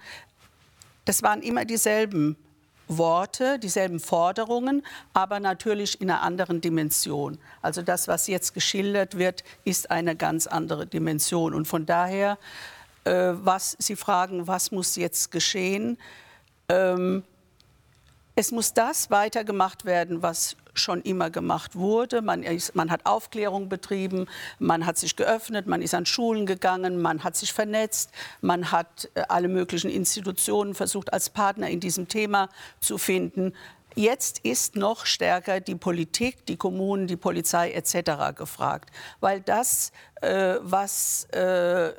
das 1.05 1.23
waren 1.23 1.43
immer 1.43 1.65
dieselben 1.65 2.37
Worte, 2.89 3.59
dieselben 3.59 4.01
Forderungen, 4.01 4.85
aber 5.13 5.41
natürlich 5.41 6.01
in 6.01 6.11
einer 6.11 6.23
anderen 6.23 6.61
Dimension. 6.61 7.39
Also 7.63 7.83
das, 7.83 8.09
was 8.09 8.27
jetzt 8.27 8.55
geschildert 8.55 9.19
wird, 9.19 9.45
ist 9.65 9.91
eine 9.91 10.17
ganz 10.17 10.47
andere 10.47 10.87
Dimension. 10.87 11.55
Und 11.55 11.67
von 11.67 11.87
daher, 11.87 12.39
äh, 13.05 13.33
was 13.35 13.77
Sie 13.79 13.97
fragen, 13.97 14.47
was 14.47 14.71
muss 14.71 14.97
jetzt 14.97 15.31
geschehen? 15.31 15.99
Ähm, 16.69 17.25
es 18.35 18.51
muss 18.51 18.73
das 18.73 19.11
weitergemacht 19.11 19.85
werden, 19.85 20.23
was 20.23 20.57
schon 20.75 21.03
immer 21.03 21.31
gemacht 21.31 21.77
wurde. 21.77 22.23
Man, 22.23 22.43
ist, 22.43 22.75
man, 22.75 22.91
hat 22.91 23.07
Aufklärung 23.07 23.69
betrieben, 23.69 24.27
man 24.59 24.87
hat 24.87 24.99
sich 24.99 25.17
geöffnet, 25.17 25.67
man 25.67 25.83
ist 25.83 25.95
an 25.95 26.07
Schulen 26.07 26.47
gegangen, 26.47 27.01
man 27.01 27.25
hat 27.25 27.37
sich 27.37 27.53
vernetzt, 27.53 28.11
man 28.41 28.73
hat 28.73 29.11
äh, 29.15 29.23
alle 29.29 29.49
möglichen 29.49 29.91
Institutionen 29.91 30.75
versucht, 30.75 31.13
als 31.13 31.31
Partner 31.31 31.69
in 31.69 31.81
diesem 31.81 32.09
Thema 32.09 32.49
zu 32.81 32.99
finden. 32.99 33.53
Jetzt 33.95 34.39
ist 34.39 34.75
noch 34.75 35.05
stärker 35.05 35.61
die 35.61 35.75
Politik, 35.75 36.47
die 36.47 36.57
Kommunen, 36.57 37.07
die 37.07 37.17
Polizei 37.17 37.73
etc. 37.73 38.35
gefragt, 38.35 38.91
weil 39.21 39.41
das, 39.41 39.93
äh, 40.23 40.55
was 40.63 41.25
äh, 41.33 41.93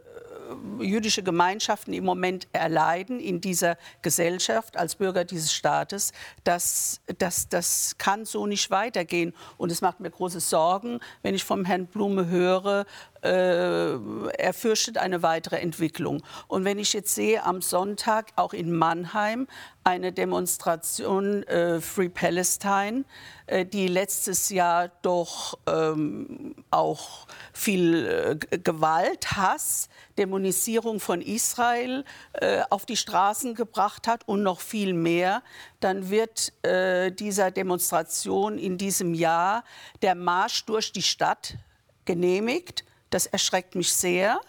jüdische 0.80 1.24
Gemeinschaften 1.24 1.94
im 1.94 2.06
Moment 2.06 2.48
erleiden 2.54 3.20
in 3.20 3.42
dieser 3.42 3.78
Gesellschaft 4.02 4.78
als 4.78 4.96
Bürger 4.96 5.26
dieses 5.26 5.54
Staates, 5.54 6.12
das, 6.44 7.02
das, 7.18 7.50
das 7.50 7.98
kann 7.98 8.26
so 8.26 8.48
nicht 8.48 8.72
weitergehen. 8.72 9.34
Und 9.58 9.72
es 9.72 9.82
macht 9.82 10.00
mir 10.00 10.10
große 10.10 10.40
Sorgen, 10.40 11.00
wenn 11.22 11.36
ich 11.36 11.44
vom 11.44 11.66
Herrn 11.66 11.88
Blume 11.88 12.28
höre, 12.28 12.86
äh, 13.24 13.94
er 14.38 14.54
fürchtet 14.54 14.98
eine 14.98 15.24
weitere 15.24 15.58
Entwicklung. 15.58 16.24
Und 16.48 16.66
wenn 16.66 16.80
ich 16.80 16.94
jetzt 16.94 17.16
sehe, 17.16 17.44
am 17.44 17.62
Sonntag 17.62 18.32
auch 18.36 18.54
in 18.54 18.72
Mannheim 18.74 19.48
eine 19.84 20.12
Demonstration 20.12 21.44
äh, 21.44 21.82
Free 21.82 22.10
Palestine, 22.10 23.06
äh, 23.48 23.66
die 23.66 23.88
letztes 23.88 24.50
Jahr 24.50 24.90
doch 25.02 25.58
ähm, 25.68 26.56
auch 26.72 27.28
viel 27.52 28.40
äh, 28.52 28.58
Gewalt, 28.58 29.36
Hass, 29.36 29.90
Dämonisierung 30.18 31.00
von 31.00 31.22
Israel 31.22 32.06
äh, 32.34 32.62
auf 32.70 32.86
die 32.86 32.98
Straßen 32.98 33.56
gebracht 33.56 34.08
hat 34.08 34.28
und 34.28 34.44
noch 34.44 34.62
viel 34.62 34.94
mehr, 34.94 35.44
dann 35.80 36.10
wird 36.10 36.54
äh, 36.64 37.12
dieser 37.12 37.52
Demonstration 37.52 38.58
in 38.58 38.78
diesem 38.78 39.14
Jahr 39.14 39.64
der 40.02 40.16
Marsch 40.16 40.66
durch 40.66 40.92
die 40.92 41.02
Stadt 41.02 41.58
genehmigt 42.06 42.86
Das 43.14 43.28
erschreckt 43.28 43.76
mich 43.76 43.94
sehr. 43.94 44.42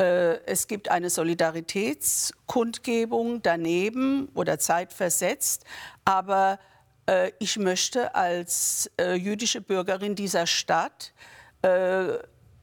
Äh, 0.00 0.40
es 0.46 0.66
gibt 0.66 0.88
eine 0.88 1.10
Solidaritätskundgebung 1.10 3.40
daneben 3.40 4.30
oder 4.34 4.58
zeitversetzt, 4.58 5.62
aber 6.04 6.58
äh, 7.06 7.30
ich 7.38 7.56
möchte 7.56 8.16
als 8.16 8.90
äh, 9.00 9.14
jüdische 9.14 9.60
Bürgerin 9.60 10.16
dieser 10.16 10.48
Stadt 10.48 11.12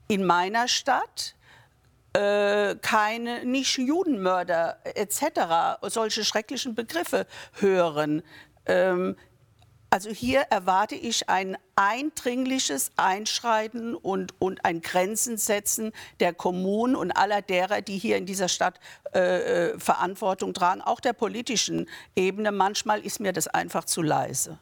in 0.08 0.26
meiner 0.26 0.68
Stadt 0.68 1.36
keine 2.14 3.46
nicht 3.46 3.80
Judenmörder 3.80 4.78
etc. 4.84 5.80
solche 5.90 6.24
schrecklichen 6.24 6.76
Begriffe 6.76 7.26
hören. 7.54 8.22
Also 9.94 10.10
hier 10.10 10.44
erwarte 10.50 10.96
ich 10.96 11.28
ein 11.28 11.58
eindringliches 11.76 12.92
Einschreiten 12.96 13.94
und, 13.94 14.34
und 14.40 14.64
ein 14.64 14.80
Grenzensetzen 14.80 15.92
der 16.22 16.34
Kommunen 16.34 16.96
und 16.96 17.12
aller 17.12 17.42
derer, 17.42 17.82
die 17.82 17.98
hier 17.98 18.16
in 18.16 18.26
dieser 18.26 18.48
Stadt 18.48 18.80
äh, 19.14 19.72
äh, 19.74 19.80
Verantwortung 19.80 20.54
tragen, 20.54 20.80
auch 20.80 21.02
der 21.02 21.12
politischen 21.12 21.90
Ebene. 22.16 22.54
Manchmal 22.54 23.02
ist 23.02 23.20
mir 23.20 23.34
das 23.34 23.50
einfach 23.50 23.84
zu 23.84 24.02
leise. 24.02 24.58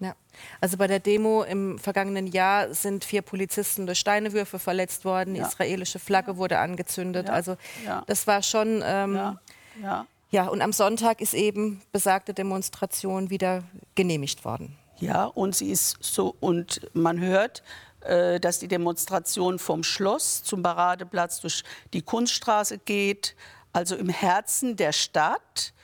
Ja. 0.00 0.14
Also 0.62 0.78
bei 0.78 0.86
der 0.86 1.00
Demo 1.00 1.42
im 1.42 1.78
vergangenen 1.78 2.26
Jahr 2.26 2.72
sind 2.72 3.04
vier 3.04 3.20
Polizisten 3.20 3.84
durch 3.84 3.98
Steinewürfe 3.98 4.58
verletzt 4.58 5.04
worden. 5.04 5.34
Die 5.34 5.40
ja. 5.40 5.48
israelische 5.48 5.98
Flagge 5.98 6.38
wurde 6.38 6.58
angezündet. 6.58 7.28
Ja. 7.28 7.34
Also 7.34 7.58
das 8.06 8.26
war 8.26 8.42
schon. 8.42 8.82
Ähm, 8.82 9.36
ja. 9.82 10.06
Ja, 10.32 10.46
und 10.46 10.62
am 10.62 10.72
Sonntag 10.72 11.20
ist 11.20 11.34
eben 11.34 11.82
besagte 11.92 12.32
Demonstration 12.32 13.28
wieder 13.28 13.64
genehmigt 13.94 14.46
worden. 14.46 14.78
Ja, 14.98 15.26
und 15.26 15.54
sie 15.54 15.70
ist 15.70 15.98
so, 16.00 16.34
und 16.40 16.80
man 16.94 17.20
hört, 17.20 17.62
äh, 18.00 18.40
dass 18.40 18.58
die 18.58 18.66
Demonstration 18.66 19.58
vom 19.58 19.84
Schloss 19.84 20.42
zum 20.42 20.62
Paradeplatz 20.62 21.40
durch 21.40 21.64
die 21.92 22.00
Kunststraße 22.00 22.78
geht, 22.78 23.36
also 23.74 23.94
im 23.94 24.08
Herzen 24.08 24.74
der 24.76 24.92
Stadt. 24.92 25.74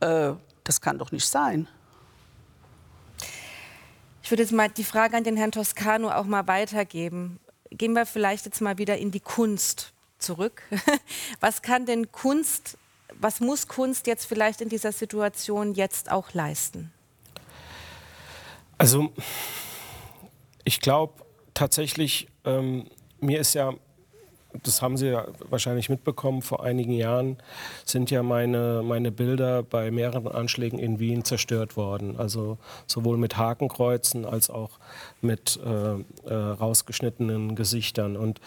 Äh, 0.00 0.34
das 0.64 0.82
kann 0.82 0.98
doch 0.98 1.10
nicht 1.10 1.26
sein. 1.26 1.66
Ich 4.22 4.30
würde 4.30 4.42
jetzt 4.42 4.52
mal 4.52 4.68
die 4.68 4.84
Frage 4.84 5.16
an 5.16 5.24
den 5.24 5.38
Herrn 5.38 5.50
Toscano 5.50 6.10
auch 6.10 6.26
mal 6.26 6.46
weitergeben. 6.46 7.40
Gehen 7.70 7.94
wir 7.94 8.04
vielleicht 8.04 8.44
jetzt 8.44 8.60
mal 8.60 8.76
wieder 8.76 8.98
in 8.98 9.12
die 9.12 9.20
Kunst 9.20 9.94
zurück. 10.18 10.62
Was 11.40 11.62
kann 11.62 11.86
denn 11.86 12.12
Kunst 12.12 12.76
was 13.22 13.40
muss 13.40 13.68
Kunst 13.68 14.06
jetzt 14.06 14.24
vielleicht 14.24 14.60
in 14.60 14.68
dieser 14.68 14.92
Situation 14.92 15.74
jetzt 15.74 16.10
auch 16.10 16.32
leisten? 16.34 16.92
Also 18.78 19.12
ich 20.64 20.80
glaube 20.80 21.14
tatsächlich, 21.54 22.28
ähm, 22.44 22.86
mir 23.20 23.38
ist 23.38 23.54
ja, 23.54 23.72
das 24.64 24.82
haben 24.82 24.96
Sie 24.96 25.06
ja 25.06 25.26
wahrscheinlich 25.48 25.88
mitbekommen, 25.88 26.42
vor 26.42 26.62
einigen 26.64 26.92
Jahren 26.92 27.38
sind 27.84 28.10
ja 28.10 28.22
meine, 28.22 28.82
meine 28.84 29.12
Bilder 29.12 29.62
bei 29.62 29.90
mehreren 29.90 30.28
Anschlägen 30.28 30.78
in 30.78 30.98
Wien 30.98 31.24
zerstört 31.24 31.76
worden. 31.76 32.18
Also 32.18 32.58
sowohl 32.86 33.16
mit 33.16 33.36
Hakenkreuzen 33.36 34.24
als 34.24 34.50
auch 34.50 34.78
mit 35.20 35.60
äh, 35.64 35.94
äh, 36.28 36.34
rausgeschnittenen 36.34 37.54
Gesichtern. 37.54 38.16
Und 38.16 38.40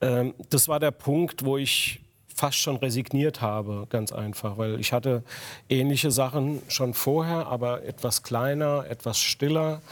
ähm, 0.00 0.34
das 0.50 0.68
war 0.68 0.80
der 0.80 0.90
Punkt, 0.90 1.44
wo 1.44 1.56
ich 1.56 2.00
fast 2.40 2.56
schon 2.56 2.76
resigniert 2.76 3.42
habe, 3.42 3.86
ganz 3.90 4.12
einfach, 4.12 4.56
weil 4.56 4.80
ich 4.80 4.94
hatte 4.94 5.22
ähnliche 5.68 6.10
Sachen 6.10 6.62
schon 6.68 6.94
vorher, 6.94 7.48
aber 7.48 7.82
etwas 7.84 8.22
kleiner, 8.22 8.86
etwas 8.88 9.18
stiller. 9.18 9.82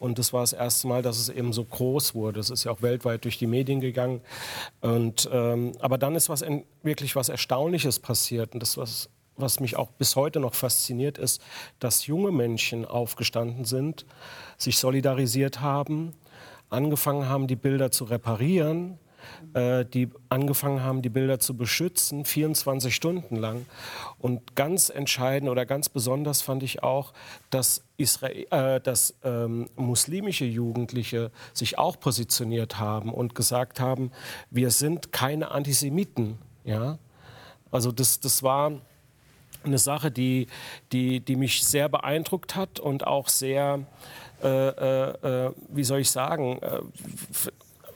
Und 0.00 0.18
das 0.18 0.32
war 0.32 0.40
das 0.40 0.52
erste 0.52 0.88
Mal, 0.88 1.02
dass 1.02 1.18
es 1.18 1.28
eben 1.28 1.52
so 1.52 1.62
groß 1.62 2.16
wurde. 2.16 2.40
Es 2.40 2.50
ist 2.50 2.64
ja 2.64 2.72
auch 2.72 2.82
weltweit 2.82 3.22
durch 3.22 3.38
die 3.38 3.46
Medien 3.46 3.80
gegangen. 3.80 4.22
Und, 4.80 5.28
ähm, 5.32 5.70
aber 5.78 5.96
dann 5.96 6.16
ist 6.16 6.28
was 6.28 6.44
wirklich 6.82 7.14
was 7.14 7.28
Erstaunliches 7.28 8.00
passiert. 8.00 8.54
Und 8.54 8.60
das, 8.60 8.76
was, 8.76 9.08
was 9.36 9.60
mich 9.60 9.76
auch 9.76 9.92
bis 9.92 10.16
heute 10.16 10.40
noch 10.40 10.54
fasziniert, 10.54 11.16
ist, 11.16 11.40
dass 11.78 12.08
junge 12.08 12.32
Menschen 12.32 12.84
aufgestanden 12.84 13.64
sind, 13.64 14.04
sich 14.58 14.78
solidarisiert 14.78 15.60
haben, 15.60 16.12
angefangen 16.70 17.28
haben, 17.28 17.46
die 17.46 17.54
Bilder 17.54 17.92
zu 17.92 18.02
reparieren, 18.02 18.98
äh, 19.54 19.84
die 19.84 20.08
angefangen 20.28 20.82
haben, 20.82 21.02
die 21.02 21.08
Bilder 21.08 21.38
zu 21.38 21.56
beschützen, 21.56 22.24
24 22.24 22.94
Stunden 22.94 23.36
lang. 23.36 23.66
Und 24.18 24.56
ganz 24.56 24.90
entscheidend 24.90 25.50
oder 25.50 25.66
ganz 25.66 25.88
besonders 25.88 26.42
fand 26.42 26.62
ich 26.62 26.82
auch, 26.82 27.12
dass, 27.50 27.84
Israel, 27.96 28.46
äh, 28.50 28.80
dass 28.80 29.14
ähm, 29.22 29.68
muslimische 29.76 30.44
Jugendliche 30.44 31.30
sich 31.52 31.78
auch 31.78 31.98
positioniert 31.98 32.78
haben 32.78 33.12
und 33.12 33.34
gesagt 33.34 33.80
haben, 33.80 34.10
wir 34.50 34.70
sind 34.70 35.12
keine 35.12 35.50
Antisemiten. 35.50 36.38
Ja? 36.64 36.98
Also 37.70 37.92
das, 37.92 38.20
das 38.20 38.42
war 38.42 38.72
eine 39.64 39.78
Sache, 39.78 40.10
die, 40.10 40.46
die, 40.92 41.20
die 41.20 41.36
mich 41.36 41.64
sehr 41.64 41.88
beeindruckt 41.88 42.56
hat 42.56 42.80
und 42.80 43.06
auch 43.06 43.28
sehr, 43.28 43.80
äh, 44.42 44.48
äh, 44.48 45.46
äh 45.46 45.52
wie 45.68 45.84
soll 45.84 46.00
ich 46.00 46.10
sagen, 46.10 46.58
äh, 46.62 46.80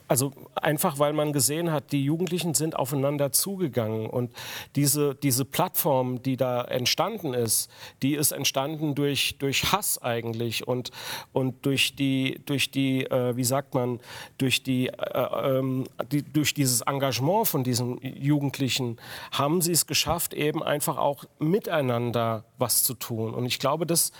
also 0.09 0.31
einfach, 0.55 0.97
weil 0.97 1.13
man 1.13 1.33
gesehen 1.33 1.71
hat, 1.71 1.91
die 1.91 2.03
Jugendlichen 2.03 2.55
sind 2.55 2.75
aufeinander 2.75 3.31
zugegangen. 3.31 4.07
Und 4.07 4.33
diese, 4.75 5.13
diese 5.15 5.45
Plattform, 5.45 6.21
die 6.23 6.35
da 6.35 6.63
entstanden 6.63 7.35
ist, 7.35 7.69
die 8.01 8.15
ist 8.15 8.31
entstanden 8.31 8.95
durch, 8.95 9.37
durch 9.37 9.71
Hass 9.71 10.01
eigentlich 10.01 10.67
und, 10.67 10.89
und 11.31 11.65
durch 11.65 11.95
die, 11.95 12.41
durch 12.45 12.71
die 12.71 13.05
äh, 13.05 13.35
wie 13.37 13.43
sagt 13.43 13.75
man, 13.75 13.99
durch, 14.39 14.63
die, 14.63 14.87
äh, 14.87 15.57
ähm, 15.57 15.85
die, 16.11 16.23
durch 16.23 16.55
dieses 16.55 16.81
Engagement 16.81 17.47
von 17.47 17.63
diesen 17.63 17.99
Jugendlichen 18.01 18.97
haben 19.31 19.61
sie 19.61 19.73
es 19.73 19.85
geschafft, 19.85 20.33
eben 20.33 20.63
einfach 20.63 20.97
auch 20.97 21.25
miteinander 21.37 22.45
was 22.57 22.83
zu 22.83 22.95
tun. 22.95 23.35
Und 23.35 23.45
ich 23.45 23.59
glaube, 23.59 23.85
das 23.85 24.11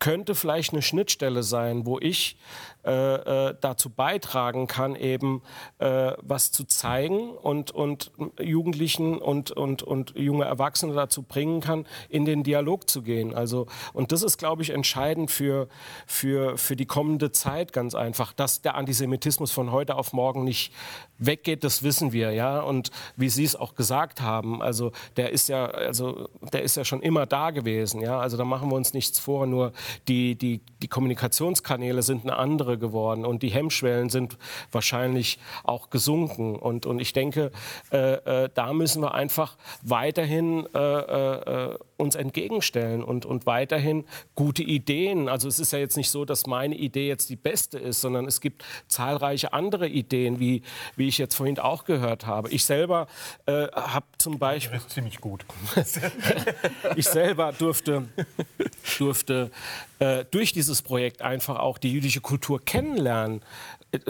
könnte 0.00 0.34
vielleicht 0.34 0.72
eine 0.72 0.82
Schnittstelle 0.82 1.44
sein, 1.44 1.86
wo 1.86 2.00
ich 2.00 2.36
äh, 2.82 3.48
äh, 3.48 3.54
dazu 3.60 3.90
beitragen 3.90 4.66
kann, 4.66 4.96
eben 4.96 5.42
äh, 5.80 6.12
was 6.22 6.50
zu 6.50 6.64
zeigen 6.64 7.32
und, 7.32 7.70
und 7.72 8.10
Jugendlichen 8.40 9.18
und, 9.18 9.50
und, 9.50 9.82
und 9.82 10.14
junge 10.16 10.46
Erwachsene 10.46 10.94
dazu 10.94 11.22
bringen 11.22 11.60
kann, 11.60 11.86
in 12.08 12.24
den 12.24 12.42
Dialog 12.42 12.88
zu 12.88 13.02
gehen. 13.02 13.34
Also, 13.34 13.66
und 13.92 14.12
das 14.12 14.22
ist, 14.22 14.38
glaube 14.38 14.62
ich, 14.62 14.70
entscheidend 14.70 15.30
für, 15.30 15.68
für, 16.06 16.56
für 16.56 16.74
die 16.74 16.86
kommende 16.86 17.32
Zeit 17.32 17.74
ganz 17.74 17.94
einfach, 17.94 18.32
dass 18.32 18.62
der 18.62 18.76
Antisemitismus 18.76 19.52
von 19.52 19.72
heute 19.72 19.96
auf 19.96 20.14
morgen 20.14 20.44
nicht 20.44 20.72
weggeht, 21.18 21.64
das 21.64 21.82
wissen 21.82 22.12
wir, 22.12 22.32
ja. 22.32 22.60
Und 22.60 22.90
wie 23.16 23.28
Sie 23.28 23.44
es 23.44 23.54
auch 23.54 23.74
gesagt 23.74 24.22
haben, 24.22 24.62
also 24.62 24.92
der 25.18 25.32
ist 25.32 25.50
ja, 25.50 25.66
also 25.66 26.30
der 26.52 26.62
ist 26.62 26.78
ja 26.78 26.84
schon 26.86 27.02
immer 27.02 27.26
da 27.26 27.50
gewesen, 27.50 28.00
ja. 28.00 28.18
Also 28.18 28.38
da 28.38 28.44
machen 28.44 28.70
wir 28.70 28.76
uns 28.76 28.94
nichts 28.94 29.18
vor, 29.18 29.46
nur 29.46 29.74
die, 30.08 30.36
die, 30.36 30.60
die 30.82 30.88
Kommunikationskanäle 30.88 32.02
sind 32.02 32.24
eine 32.24 32.36
andere 32.36 32.78
geworden 32.78 33.24
und 33.24 33.42
die 33.42 33.50
Hemmschwellen 33.50 34.08
sind 34.08 34.36
wahrscheinlich 34.72 35.38
auch 35.64 35.90
gesunken. 35.90 36.56
Und, 36.56 36.86
und 36.86 37.00
ich 37.00 37.12
denke, 37.12 37.50
äh, 37.92 38.44
äh, 38.44 38.48
da 38.54 38.72
müssen 38.72 39.02
wir 39.02 39.14
einfach 39.14 39.56
weiterhin 39.82 40.66
äh, 40.74 40.78
äh, 40.78 41.78
uns 41.96 42.14
entgegenstellen 42.14 43.04
und, 43.04 43.26
und 43.26 43.46
weiterhin 43.46 44.04
gute 44.34 44.62
Ideen. 44.62 45.28
Also 45.28 45.48
es 45.48 45.58
ist 45.58 45.72
ja 45.72 45.78
jetzt 45.78 45.96
nicht 45.96 46.10
so, 46.10 46.24
dass 46.24 46.46
meine 46.46 46.74
Idee 46.74 47.08
jetzt 47.08 47.28
die 47.28 47.36
beste 47.36 47.78
ist, 47.78 48.00
sondern 48.00 48.26
es 48.26 48.40
gibt 48.40 48.64
zahlreiche 48.88 49.52
andere 49.52 49.86
Ideen, 49.86 50.40
wie, 50.40 50.62
wie 50.96 51.08
ich 51.08 51.18
jetzt 51.18 51.34
vorhin 51.34 51.58
auch 51.58 51.84
gehört 51.84 52.26
habe. 52.26 52.48
Ich 52.50 52.64
selber 52.64 53.06
äh, 53.46 53.66
habe 53.72 54.06
zum 54.18 54.38
Beispiel... 54.38 54.78
Das 54.78 54.86
ist 54.86 54.94
ziemlich 54.94 55.20
gut. 55.20 55.44
ich 56.96 57.06
selber 57.06 57.52
durfte, 57.52 58.08
durfte 58.98 59.50
äh, 59.98 60.24
durch 60.30 60.52
dieses 60.52 60.82
Projekt 60.82 61.22
einfach 61.22 61.58
auch 61.58 61.78
die 61.78 61.92
jüdische 61.92 62.20
Kultur 62.20 62.64
kennenlernen 62.64 63.42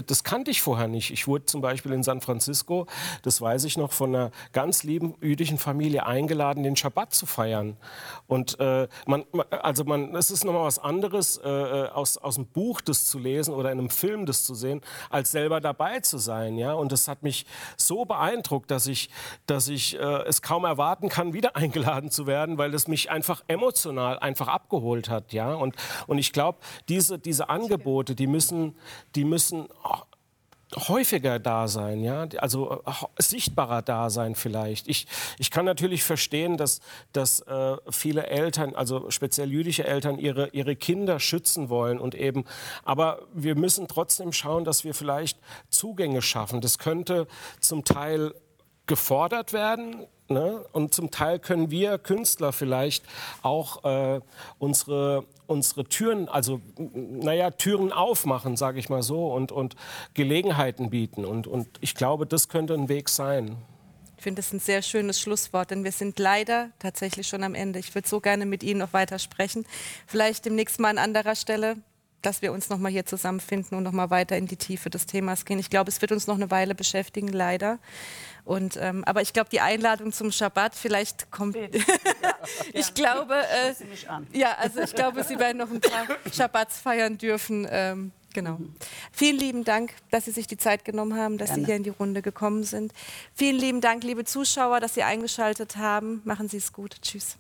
das 0.07 0.25
kannte 0.25 0.51
ich 0.51 0.61
vorher 0.61 0.89
nicht. 0.89 1.11
Ich 1.11 1.27
wurde 1.27 1.47
zum 1.47 1.61
Beispiel 1.61 1.93
in 1.93 2.03
San 2.03 2.21
Francisco, 2.21 2.87
das 3.23 3.41
weiß 3.41 3.65
ich 3.65 3.77
noch, 3.77 3.93
von 3.93 4.15
einer 4.15 4.31
ganz 4.53 4.83
lieben 4.83 5.15
jüdischen 5.21 5.59
Familie 5.59 6.07
eingeladen, 6.07 6.63
den 6.63 6.77
Schabbat 6.77 7.15
zu 7.15 7.27
feiern. 7.27 7.77
Und 8.27 8.61
äh, 8.61 8.89
man, 9.07 9.25
also 9.51 9.85
man, 9.85 10.15
es 10.15 10.31
ist 10.31 10.45
nochmal 10.45 10.65
was 10.65 10.79
anderes, 10.79 11.39
äh, 11.39 11.49
äh, 11.49 11.89
aus, 11.89 12.19
aus 12.19 12.35
dem 12.35 12.47
Buch 12.47 12.81
das 12.81 13.07
zu 13.07 13.19
lesen 13.19 13.55
oder 13.55 13.73
in 13.73 13.79
einem 13.79 13.91
Film 13.91 14.27
das 14.27 14.45
zu 14.45 14.55
sehen, 14.55 14.83
als 15.09 15.31
selber 15.31 15.61
dabei 15.61 16.01
zu 16.01 16.19
sein. 16.19 16.59
Ja? 16.59 16.75
Und 16.75 16.93
das 16.93 17.09
hat 17.09 17.23
mich 17.23 17.47
so 17.77 18.05
beeindruckt, 18.05 18.71
dass 18.71 18.87
ich, 18.87 19.11
dass 19.47 19.69
ich 19.69 19.99
äh, 19.99 20.23
es 20.27 20.43
kaum 20.43 20.65
erwarten 20.65 21.09
kann, 21.09 21.33
wieder 21.33 21.57
eingeladen 21.57 22.11
zu 22.11 22.27
werden, 22.27 22.59
weil 22.59 22.75
es 22.75 22.87
mich 22.87 23.11
einfach 23.11 23.43
emotional 23.49 24.19
einfach 24.19 24.49
abgeholt 24.49 25.09
hat. 25.09 25.33
Ja? 25.33 25.55
Und, 25.55 25.75
und 26.07 26.19
ich 26.19 26.33
glaube, 26.33 26.59
diese, 26.89 27.19
diese 27.19 27.49
Angebote, 27.49 28.15
die 28.15 28.27
müssen, 28.27 28.77
die 29.15 29.25
müssen 29.25 29.70
häufiger 30.77 31.39
da 31.39 31.69
sein, 31.69 32.03
ja, 32.03 32.29
also 32.39 32.83
äh, 32.87 32.93
sichtbarer 33.19 33.83
da 33.83 34.11
sein 34.11 34.35
vielleicht. 34.35 34.89
Ich, 34.89 35.07
ich 35.39 35.51
kann 35.51 35.65
natürlich 35.65 36.05
verstehen, 36.05 36.57
dass, 36.57 36.81
dass 37.13 37.41
äh, 37.41 37.77
viele 37.91 38.27
Eltern, 38.27 38.75
also 38.75 39.11
speziell 39.11 39.51
jüdische 39.51 39.85
Eltern, 39.85 40.19
ihre, 40.19 40.49
ihre 40.49 40.77
Kinder 40.77 41.19
schützen 41.19 41.69
wollen 41.69 41.99
und 41.99 42.15
eben, 42.15 42.45
aber 42.85 43.23
wir 43.35 43.57
müssen 43.57 43.89
trotzdem 43.89 44.33
schauen, 44.33 44.65
dass 44.65 44.85
wir 44.85 44.95
vielleicht 44.95 45.39
Zugänge 45.69 46.23
schaffen. 46.23 46.61
Das 46.61 46.79
könnte 46.79 47.27
zum 47.61 47.85
Teil 47.85 48.35
gefordert 48.87 49.53
werden, 49.53 50.07
Ne? 50.31 50.65
Und 50.73 50.95
zum 50.95 51.11
Teil 51.11 51.41
können 51.41 51.73
wir 51.73 51.99
Künstler 51.99 52.53
vielleicht 52.53 53.05
auch 53.43 53.85
äh, 53.85 54.21
unsere, 54.61 55.25
unsere 55.49 55.85
Türen, 55.85 56.29
also 56.29 56.61
naja, 56.79 57.51
Türen 57.51 57.93
aufmachen, 57.93 58.57
sage 58.57 58.79
ich 58.79 58.89
mal 58.89 59.03
so, 59.03 59.33
und, 59.33 59.51
und 59.51 59.75
Gelegenheiten 60.15 60.89
bieten. 60.89 61.25
Und, 61.25 61.49
und 61.49 61.67
ich 61.81 61.97
glaube, 61.97 62.27
das 62.27 62.49
könnte 62.49 62.75
ein 62.75 62.89
Weg 62.89 63.09
sein. 63.09 63.57
Ich 64.19 64.23
finde 64.23 64.41
das 64.41 64.53
ein 64.53 64.61
sehr 64.61 64.83
schönes 64.83 65.21
Schlusswort, 65.21 65.73
denn 65.73 65.83
wir 65.83 65.93
sind 65.93 66.19
leider 66.21 66.71
tatsächlich 66.79 67.27
schon 67.27 67.43
am 67.43 67.57
Ende. 67.57 67.81
Ich 67.81 67.93
würde 67.97 68.07
so 68.07 68.21
gerne 68.21 68.47
mit 68.47 68.63
Ihnen 68.63 68.79
noch 68.79 68.93
weiter 68.93 69.19
sprechen. 69.19 69.67
Vielleicht 70.07 70.45
demnächst 70.45 70.79
mal 70.79 70.91
an 70.91 70.99
anderer 70.99 71.35
Stelle, 71.35 71.77
dass 72.23 72.43
wir 72.43 72.53
uns 72.53 72.69
noch 72.69 72.79
mal 72.79 72.91
hier 72.91 73.07
zusammenfinden 73.07 73.77
und 73.77 73.85
noch 73.85 73.93
mal 73.93 74.11
weiter 74.11 74.37
in 74.37 74.47
die 74.47 74.57
Tiefe 74.57 74.91
des 74.91 75.07
Themas 75.07 75.45
gehen. 75.45 75.59
Ich 75.59 75.71
glaube, 75.71 75.91
es 75.91 76.01
wird 76.01 76.13
uns 76.13 76.27
noch 76.27 76.37
eine 76.37 76.51
Weile 76.51 76.75
beschäftigen, 76.75 77.29
leider. 77.29 77.79
Und, 78.45 78.77
ähm, 78.81 79.05
aber 79.05 79.23
ich 79.23 79.33
glaube, 79.33 79.51
die 79.51 79.61
Einladung 79.61 80.13
zum 80.13 80.33
Schabbat 80.33 80.75
vielleicht 80.75 81.31
kommt. 81.31 81.57
ich 82.73 82.95
glaube, 82.95 83.35
äh, 83.35 83.75
ja, 84.37 84.57
also 84.59 84.81
ich 84.81 84.95
glaube, 84.95 85.25
Sie 85.25 85.39
werden 85.39 85.59
noch 85.59 85.71
ein 85.71 85.81
paar 85.81 86.07
Schabbats 86.33 86.79
feiern 86.79 87.19
dürfen. 87.19 87.67
Ähm, 87.71 88.13
Genau. 88.33 88.59
Mhm. 88.59 88.75
Vielen 89.11 89.39
lieben 89.39 89.65
Dank, 89.65 89.93
dass 90.11 90.27
Sie 90.27 90.31
sich 90.31 90.47
die 90.47 90.57
Zeit 90.57 90.85
genommen 90.85 91.17
haben, 91.17 91.37
dass 91.37 91.49
Gerne. 91.49 91.63
Sie 91.63 91.67
hier 91.67 91.77
in 91.77 91.83
die 91.83 91.91
Runde 91.91 92.23
gekommen 92.23 92.63
sind. 92.63 92.93
Vielen 93.35 93.57
lieben 93.57 93.81
Dank, 93.81 94.05
liebe 94.05 94.25
Zuschauer, 94.25 94.79
dass 94.79 94.95
Sie 94.95 95.03
eingeschaltet 95.03 95.77
haben. 95.77 96.23
Machen 96.25 96.49
Sie 96.49 96.59
es 96.59 96.73
gut. 96.73 97.03
Tschüss. 97.03 97.40